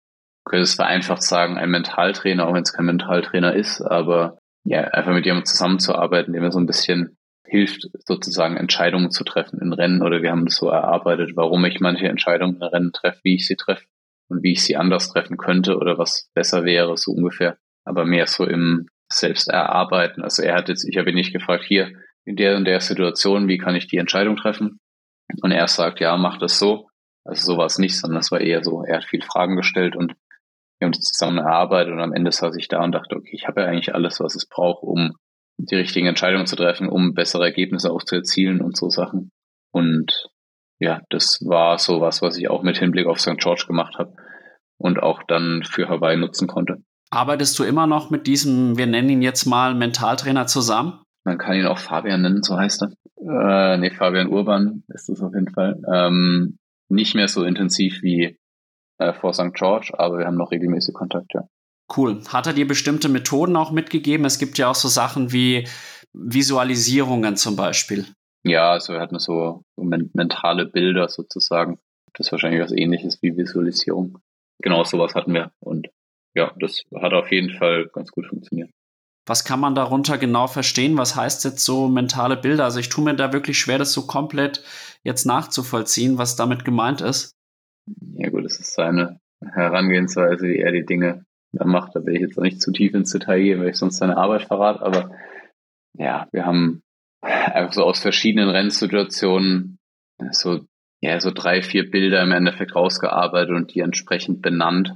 [0.45, 5.13] könnte es vereinfacht sagen, ein Mentaltrainer, auch wenn es kein Mentaltrainer ist, aber ja, einfach
[5.13, 10.01] mit jemandem zusammenzuarbeiten, der mir so ein bisschen hilft, sozusagen Entscheidungen zu treffen in Rennen
[10.01, 13.47] oder wir haben das so erarbeitet, warum ich manche Entscheidungen in Rennen treffe, wie ich
[13.47, 13.85] sie treffe
[14.29, 17.57] und wie ich sie anders treffen könnte oder was besser wäre, so ungefähr.
[17.85, 20.23] Aber mehr so im Selbsterarbeiten.
[20.23, 21.91] Also er hat jetzt, ich habe ihn nicht gefragt, hier
[22.25, 24.79] in der und der Situation, wie kann ich die Entscheidung treffen?
[25.41, 26.87] Und er sagt, ja, mach das so.
[27.25, 29.95] Also so war es nicht, sondern es war eher so, er hat viel Fragen gestellt
[29.95, 30.13] und
[30.79, 33.47] wir haben das zusammen erarbeitet und am Ende saß ich da und dachte, okay, ich
[33.47, 35.13] habe ja eigentlich alles, was es braucht, um
[35.57, 39.31] die richtigen Entscheidungen zu treffen, um bessere Ergebnisse auch zu erzielen und so Sachen.
[39.71, 40.27] Und
[40.79, 43.37] ja, das war so was, was ich auch mit Hinblick auf St.
[43.37, 44.15] George gemacht habe
[44.77, 46.83] und auch dann für Hawaii nutzen konnte.
[47.13, 50.99] Arbeitest du immer noch mit diesem, wir nennen ihn jetzt mal Mentaltrainer zusammen?
[51.23, 52.93] Man kann ihn auch Fabian nennen, so heißt er.
[53.21, 55.79] Äh, nee, Fabian Urban ist das auf jeden Fall.
[55.93, 56.57] Ähm,
[56.89, 58.39] nicht mehr so intensiv wie
[58.97, 59.53] äh, vor St.
[59.53, 61.47] George, aber wir haben noch regelmäßig Kontakt, ja.
[61.95, 62.23] Cool.
[62.29, 64.25] Hat er dir bestimmte Methoden auch mitgegeben?
[64.25, 65.67] Es gibt ja auch so Sachen wie
[66.13, 68.07] Visualisierungen zum Beispiel.
[68.43, 71.77] Ja, also er hat so, so mentale Bilder sozusagen.
[72.13, 74.17] Das ist wahrscheinlich was ähnliches wie Visualisierung.
[74.63, 75.51] Genau sowas hatten wir.
[75.59, 75.89] Und
[76.35, 78.69] ja, das hat auf jeden Fall ganz gut funktioniert.
[79.25, 80.97] Was kann man darunter genau verstehen?
[80.97, 82.65] Was heißt jetzt so mentale Bilder?
[82.65, 84.63] Also ich tue mir da wirklich schwer, das so komplett
[85.03, 87.31] jetzt nachzuvollziehen, was damit gemeint ist.
[88.15, 91.95] Ja gut, es ist seine Herangehensweise, wie er die Dinge da macht.
[91.95, 94.17] Da will ich jetzt auch nicht zu tief ins Detail gehen, weil ich sonst seine
[94.17, 94.81] Arbeit verrate.
[94.81, 95.15] Aber
[95.97, 96.81] ja, wir haben
[97.21, 99.77] einfach so aus verschiedenen Rennsituationen
[100.31, 100.65] so,
[101.01, 104.95] ja, so drei, vier Bilder im Endeffekt rausgearbeitet und die entsprechend benannt.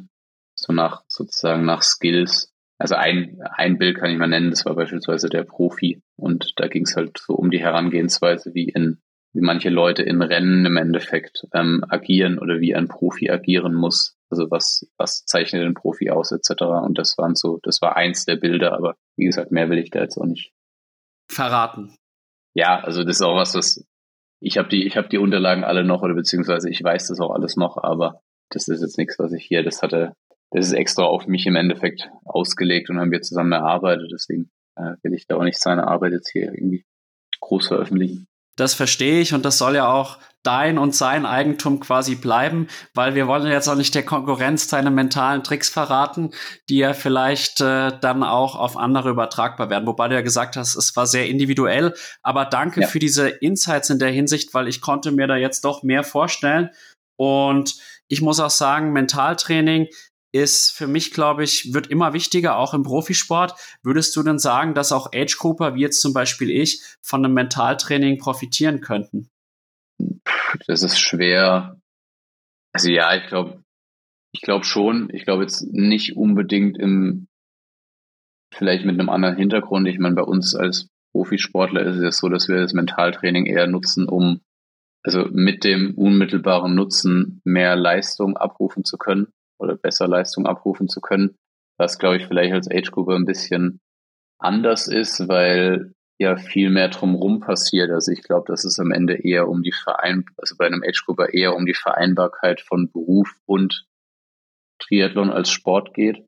[0.60, 2.54] So nach, sozusagen nach Skills.
[2.80, 6.02] Also ein, ein Bild kann ich mal nennen, das war beispielsweise der Profi.
[6.16, 9.02] Und da ging es halt so um die Herangehensweise, wie in,
[9.34, 14.18] wie manche Leute in Rennen im Endeffekt ähm, agieren oder wie ein Profi agieren muss.
[14.30, 16.64] Also was, was zeichnet ein Profi aus, etc.
[16.84, 19.90] Und das waren so, das war eins der Bilder, aber wie gesagt, mehr will ich
[19.90, 20.52] da jetzt auch nicht
[21.30, 21.96] verraten.
[22.54, 23.86] Ja, also das ist auch was, was
[24.40, 27.32] ich habe die, ich habe die Unterlagen alle noch oder beziehungsweise ich weiß das auch
[27.32, 30.14] alles noch, aber das ist jetzt nichts, was ich hier, das hatte,
[30.52, 34.12] das ist extra auf mich im Endeffekt ausgelegt und haben wir zusammen erarbeitet.
[34.14, 36.86] Deswegen äh, will ich da auch nicht seine Arbeit jetzt hier irgendwie
[37.42, 38.28] groß veröffentlichen.
[38.56, 43.14] Das verstehe ich und das soll ja auch dein und sein Eigentum quasi bleiben, weil
[43.14, 46.32] wir wollen jetzt auch nicht der Konkurrenz deine mentalen Tricks verraten,
[46.70, 49.86] die ja vielleicht äh, dann auch auf andere übertragbar werden.
[49.86, 51.94] Wobei du ja gesagt hast, es war sehr individuell.
[52.24, 52.88] Aber danke ja.
[52.88, 56.72] für diese Insights in der Hinsicht, weil ich konnte mir da jetzt doch mehr vorstellen.
[57.18, 57.76] Und
[58.08, 59.88] ich muss auch sagen, Mentaltraining
[60.44, 63.54] ist für mich, glaube ich, wird immer wichtiger, auch im Profisport.
[63.84, 68.18] Würdest du denn sagen, dass auch Age-Grouper, wie jetzt zum Beispiel ich, von einem Mentaltraining
[68.18, 69.30] profitieren könnten?
[70.68, 71.80] Das ist schwer.
[72.74, 73.64] Also ja, ich glaube,
[74.34, 75.10] ich glaube schon.
[75.14, 77.28] Ich glaube jetzt nicht unbedingt im,
[78.54, 79.88] vielleicht mit einem anderen Hintergrund.
[79.88, 83.68] Ich meine, bei uns als Profisportler ist es ja so, dass wir das Mentaltraining eher
[83.68, 84.42] nutzen, um
[85.04, 89.28] also mit dem unmittelbaren Nutzen mehr Leistung abrufen zu können
[89.60, 91.36] oder besser Leistung abrufen zu können.
[91.78, 93.80] Was, glaube ich, vielleicht als Age Group ein bisschen
[94.40, 97.92] anders ist, weil ja viel mehr drumherum passiert.
[97.92, 101.06] Also ich glaube, dass es am Ende eher um die Verein, also bei einem Age
[101.06, 103.86] Grouper eher um die Vereinbarkeit von Beruf und
[104.80, 106.26] Triathlon als Sport geht.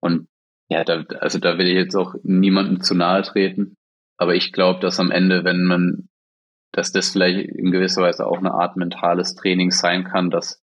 [0.00, 0.28] Und
[0.70, 3.74] ja, da, also da will ich jetzt auch niemandem zu nahe treten.
[4.16, 6.08] Aber ich glaube, dass am Ende, wenn man,
[6.72, 10.62] dass das vielleicht in gewisser Weise auch eine Art mentales Training sein kann, dass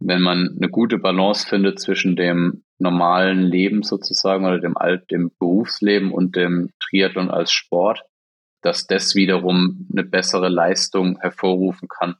[0.00, 5.30] wenn man eine gute Balance findet zwischen dem normalen Leben sozusagen oder dem Alt, dem
[5.38, 8.04] Berufsleben und dem Triathlon als Sport,
[8.62, 12.16] dass das wiederum eine bessere Leistung hervorrufen kann.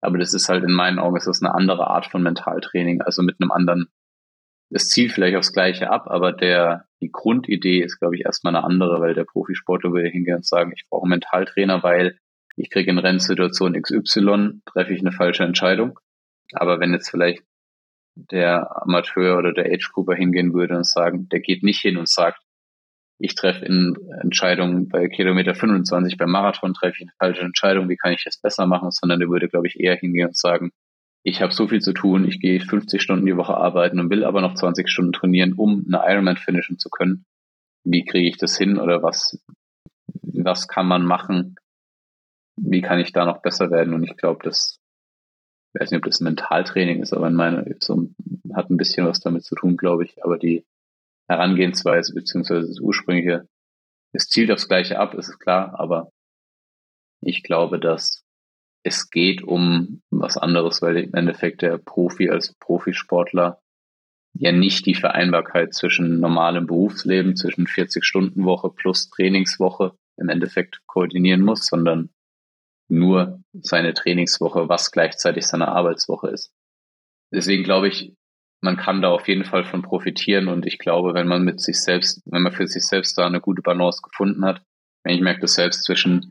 [0.00, 3.22] Aber das ist halt in meinen Augen ist das eine andere Art von Mentaltraining, also
[3.22, 3.86] mit einem anderen,
[4.70, 8.64] das zielt vielleicht aufs Gleiche ab, aber der, die Grundidee ist, glaube ich, erstmal eine
[8.64, 12.18] andere, weil der Profisportler würde hingehen und sagen, ich brauche einen Mentaltrainer, weil
[12.56, 15.98] ich kriege in Rennsituation XY, treffe ich eine falsche Entscheidung.
[16.52, 17.42] Aber wenn jetzt vielleicht
[18.14, 22.08] der Amateur oder der Age Grouper hingehen würde und sagen, der geht nicht hin und
[22.08, 22.40] sagt,
[23.18, 27.96] ich treffe in Entscheidungen bei Kilometer 25 beim Marathon treffe ich eine falsche Entscheidung, wie
[27.96, 30.70] kann ich das besser machen, sondern der würde, glaube ich, eher hingehen und sagen,
[31.22, 34.24] ich habe so viel zu tun, ich gehe 50 Stunden die Woche arbeiten und will
[34.24, 37.24] aber noch 20 Stunden trainieren, um eine Ironman finishen zu können.
[37.84, 39.42] Wie kriege ich das hin oder was,
[40.22, 41.56] was kann man machen?
[42.56, 43.94] Wie kann ich da noch besser werden?
[43.94, 44.78] Und ich glaube, das
[45.76, 48.08] ich weiß nicht, ob das Mentaltraining ist, aber in meiner, so,
[48.54, 50.24] hat ein bisschen was damit zu tun, glaube ich.
[50.24, 50.64] Aber die
[51.28, 53.46] Herangehensweise beziehungsweise das ursprüngliche,
[54.12, 56.10] es zielt aufs Gleiche ab, ist klar, aber
[57.20, 58.24] ich glaube, dass
[58.84, 63.60] es geht um was anderes, weil im Endeffekt der Profi als Profisportler
[64.32, 71.66] ja nicht die Vereinbarkeit zwischen normalem Berufsleben, zwischen 40-Stunden-Woche plus Trainingswoche im Endeffekt koordinieren muss,
[71.66, 72.10] sondern
[72.88, 76.52] nur seine Trainingswoche, was gleichzeitig seine Arbeitswoche ist.
[77.32, 78.14] Deswegen glaube ich,
[78.62, 81.80] man kann da auf jeden Fall von profitieren und ich glaube, wenn man mit sich
[81.80, 84.62] selbst, wenn man für sich selbst da eine gute Balance gefunden hat,
[85.04, 86.30] wenn ich merke das selbst zwischen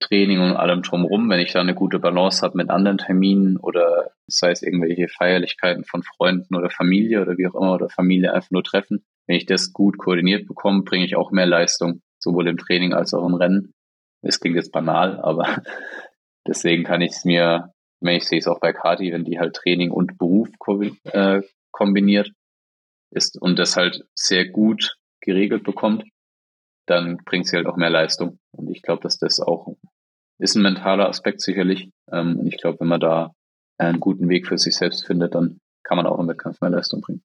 [0.00, 4.10] Training und allem drumherum, wenn ich da eine gute Balance habe mit anderen Terminen oder
[4.26, 8.50] sei es irgendwelche Feierlichkeiten von Freunden oder Familie oder wie auch immer oder Familie einfach
[8.50, 12.58] nur treffen, wenn ich das gut koordiniert bekomme, bringe ich auch mehr Leistung, sowohl im
[12.58, 13.72] Training als auch im Rennen.
[14.22, 15.62] Es klingt jetzt banal, aber
[16.46, 19.90] deswegen kann ich es mir, ich sehe es auch bei Kati, wenn die halt Training
[19.90, 20.48] und Beruf
[21.04, 22.30] äh, kombiniert
[23.10, 26.04] ist und das halt sehr gut geregelt bekommt,
[26.86, 28.38] dann bringt sie halt auch mehr Leistung.
[28.52, 29.76] Und ich glaube, dass das auch
[30.38, 31.90] ist ein mentaler Aspekt sicherlich.
[32.10, 33.32] Ähm, und ich glaube, wenn man da
[33.78, 37.00] einen guten Weg für sich selbst findet, dann kann man auch im Wettkampf mehr Leistung
[37.00, 37.22] bringen.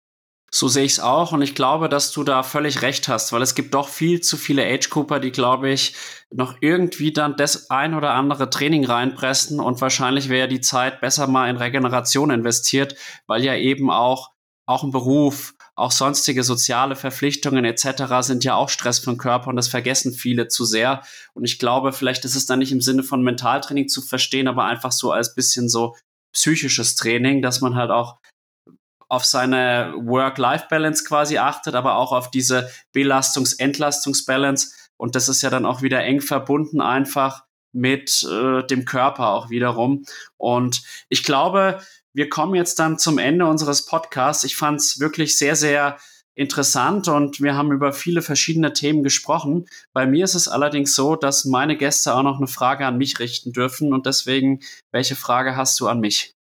[0.49, 3.41] So sehe ich es auch und ich glaube, dass du da völlig recht hast, weil
[3.41, 5.93] es gibt doch viel zu viele Age-Cooper, die, glaube ich,
[6.31, 11.27] noch irgendwie dann das ein oder andere Training reinpressen und wahrscheinlich wäre die Zeit besser
[11.27, 12.95] mal in Regeneration investiert,
[13.27, 14.31] weil ja eben auch,
[14.65, 18.21] auch ein Beruf, auch sonstige soziale Verpflichtungen etc.
[18.21, 21.03] sind ja auch Stress für den Körper und das vergessen viele zu sehr.
[21.33, 24.63] Und ich glaube, vielleicht ist es dann nicht im Sinne von Mentaltraining zu verstehen, aber
[24.65, 25.95] einfach so als bisschen so
[26.33, 28.17] psychisches Training, dass man halt auch
[29.09, 34.71] auf seine Work-Life-Balance quasi achtet, aber auch auf diese Belastungs-Entlastungs-Balance.
[34.97, 39.49] Und das ist ja dann auch wieder eng verbunden einfach mit äh, dem Körper auch
[39.49, 40.05] wiederum.
[40.37, 41.79] Und ich glaube,
[42.13, 44.43] wir kommen jetzt dann zum Ende unseres Podcasts.
[44.43, 45.97] Ich fand es wirklich sehr, sehr
[46.37, 49.65] interessant und wir haben über viele verschiedene Themen gesprochen.
[49.91, 53.19] Bei mir ist es allerdings so, dass meine Gäste auch noch eine Frage an mich
[53.19, 54.59] richten dürfen und deswegen,
[54.91, 56.36] welche Frage hast du an mich?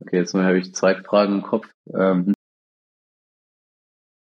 [0.00, 1.66] Okay, jetzt habe ich zwei Fragen im Kopf.
[1.92, 2.34] Ähm,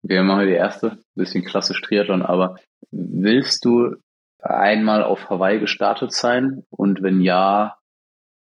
[0.02, 2.56] wir machen die erste, bisschen klassisch Triathlon, aber
[2.90, 3.96] willst du
[4.40, 6.64] einmal auf Hawaii gestartet sein?
[6.70, 7.78] Und wenn ja,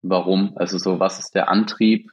[0.03, 0.53] warum?
[0.55, 2.11] Also so, was ist der Antrieb?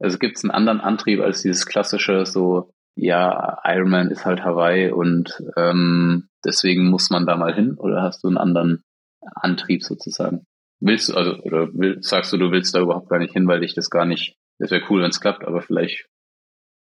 [0.00, 4.90] Also gibt es einen anderen Antrieb als dieses klassische, so, ja, Ironman ist halt Hawaii
[4.90, 7.74] und ähm, deswegen muss man da mal hin?
[7.74, 8.82] Oder hast du einen anderen
[9.20, 10.46] Antrieb sozusagen?
[10.80, 13.60] Willst du, also, oder will, sagst du, du willst da überhaupt gar nicht hin, weil
[13.60, 16.06] dich das gar nicht das wäre cool, wenn es klappt, aber vielleicht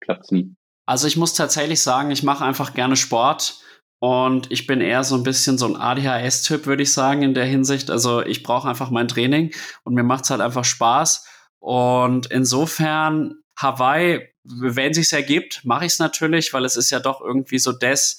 [0.01, 0.57] klappt es nie.
[0.87, 3.61] Also ich muss tatsächlich sagen, ich mache einfach gerne Sport
[3.99, 7.45] und ich bin eher so ein bisschen so ein ADHS-Typ, würde ich sagen, in der
[7.45, 7.91] Hinsicht.
[7.91, 9.55] Also ich brauche einfach mein Training
[9.85, 11.29] und mir macht es halt einfach Spaß.
[11.59, 17.21] Und insofern Hawaii, wenn sich's ergibt, mache ich es natürlich, weil es ist ja doch
[17.21, 18.19] irgendwie so das,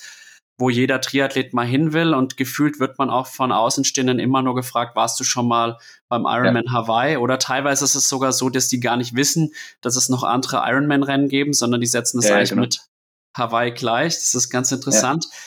[0.57, 4.55] wo jeder Triathlet mal hin will und gefühlt wird man auch von Außenstehenden immer nur
[4.55, 5.77] gefragt, warst du schon mal
[6.09, 6.71] beim Ironman ja.
[6.73, 7.17] Hawaii?
[7.17, 10.63] Oder teilweise ist es sogar so, dass die gar nicht wissen, dass es noch andere
[10.65, 12.63] Ironman-Rennen geben, sondern die setzen es ja, eigentlich genau.
[12.63, 12.81] mit
[13.37, 14.15] Hawaii gleich.
[14.15, 15.25] Das ist ganz interessant.
[15.25, 15.37] Ja.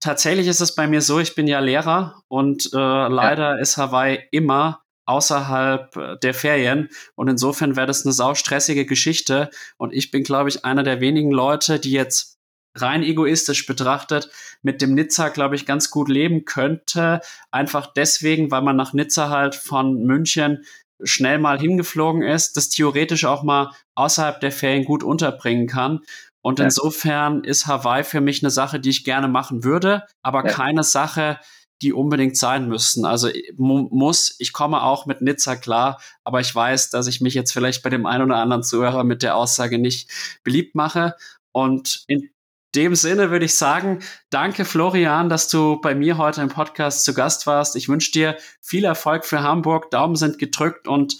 [0.00, 4.18] Tatsächlich ist es bei mir so, ich bin ja Lehrer und äh, leider ist Hawaii
[4.30, 10.24] immer außerhalb äh, der Ferien und insofern wäre das eine saustressige Geschichte und ich bin,
[10.24, 12.35] glaube ich, einer der wenigen Leute, die jetzt
[12.80, 14.30] rein egoistisch betrachtet
[14.62, 17.20] mit dem Nizza, glaube ich, ganz gut leben könnte.
[17.50, 20.64] Einfach deswegen, weil man nach Nizza halt von München
[21.02, 26.00] schnell mal hingeflogen ist, das theoretisch auch mal außerhalb der Ferien gut unterbringen kann.
[26.42, 26.66] Und ja.
[26.66, 30.52] insofern ist Hawaii für mich eine Sache, die ich gerne machen würde, aber ja.
[30.52, 31.38] keine Sache,
[31.82, 33.04] die unbedingt sein müssten.
[33.04, 37.34] Also mu muss, ich komme auch mit Nizza klar, aber ich weiß, dass ich mich
[37.34, 40.10] jetzt vielleicht bei dem einen oder anderen Zuhörer mit der Aussage nicht
[40.42, 41.14] beliebt mache.
[41.52, 42.30] Und in
[42.76, 44.00] dem Sinne würde ich sagen,
[44.30, 47.74] danke Florian, dass du bei mir heute im Podcast zu Gast warst.
[47.74, 49.90] Ich wünsche dir viel Erfolg für Hamburg.
[49.90, 51.16] Daumen sind gedrückt und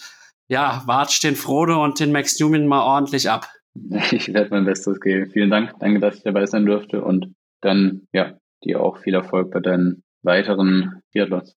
[0.48, 3.50] ja, watsch den Frodo und den Max Newman mal ordentlich ab.
[4.12, 5.30] Ich werde mein Bestes geben.
[5.30, 5.72] Vielen Dank.
[5.80, 10.02] Danke, dass ich dabei sein durfte und dann, ja, dir auch viel Erfolg bei deinen
[10.22, 11.56] weiteren Triathlons.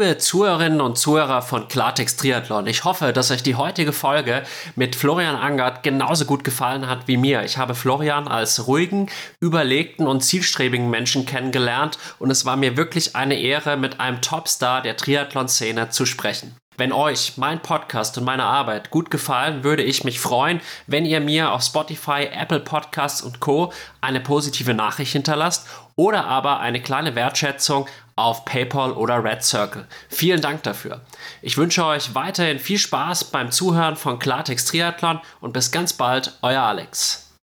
[0.00, 4.44] Liebe Zuhörerinnen und Zuhörer von Klartext Triathlon, ich hoffe, dass euch die heutige Folge
[4.74, 7.44] mit Florian Angert genauso gut gefallen hat wie mir.
[7.44, 9.10] Ich habe Florian als ruhigen,
[9.40, 14.80] überlegten und zielstrebigen Menschen kennengelernt und es war mir wirklich eine Ehre, mit einem Topstar
[14.80, 16.56] der Triathlon-Szene zu sprechen.
[16.80, 21.20] Wenn euch mein Podcast und meine Arbeit gut gefallen, würde ich mich freuen, wenn ihr
[21.20, 23.70] mir auf Spotify, Apple Podcasts und Co.
[24.00, 27.86] eine positive Nachricht hinterlasst oder aber eine kleine Wertschätzung
[28.16, 29.86] auf PayPal oder Red Circle.
[30.08, 31.02] Vielen Dank dafür.
[31.42, 36.38] Ich wünsche euch weiterhin viel Spaß beim Zuhören von Klartext Triathlon und bis ganz bald,
[36.40, 37.29] euer Alex.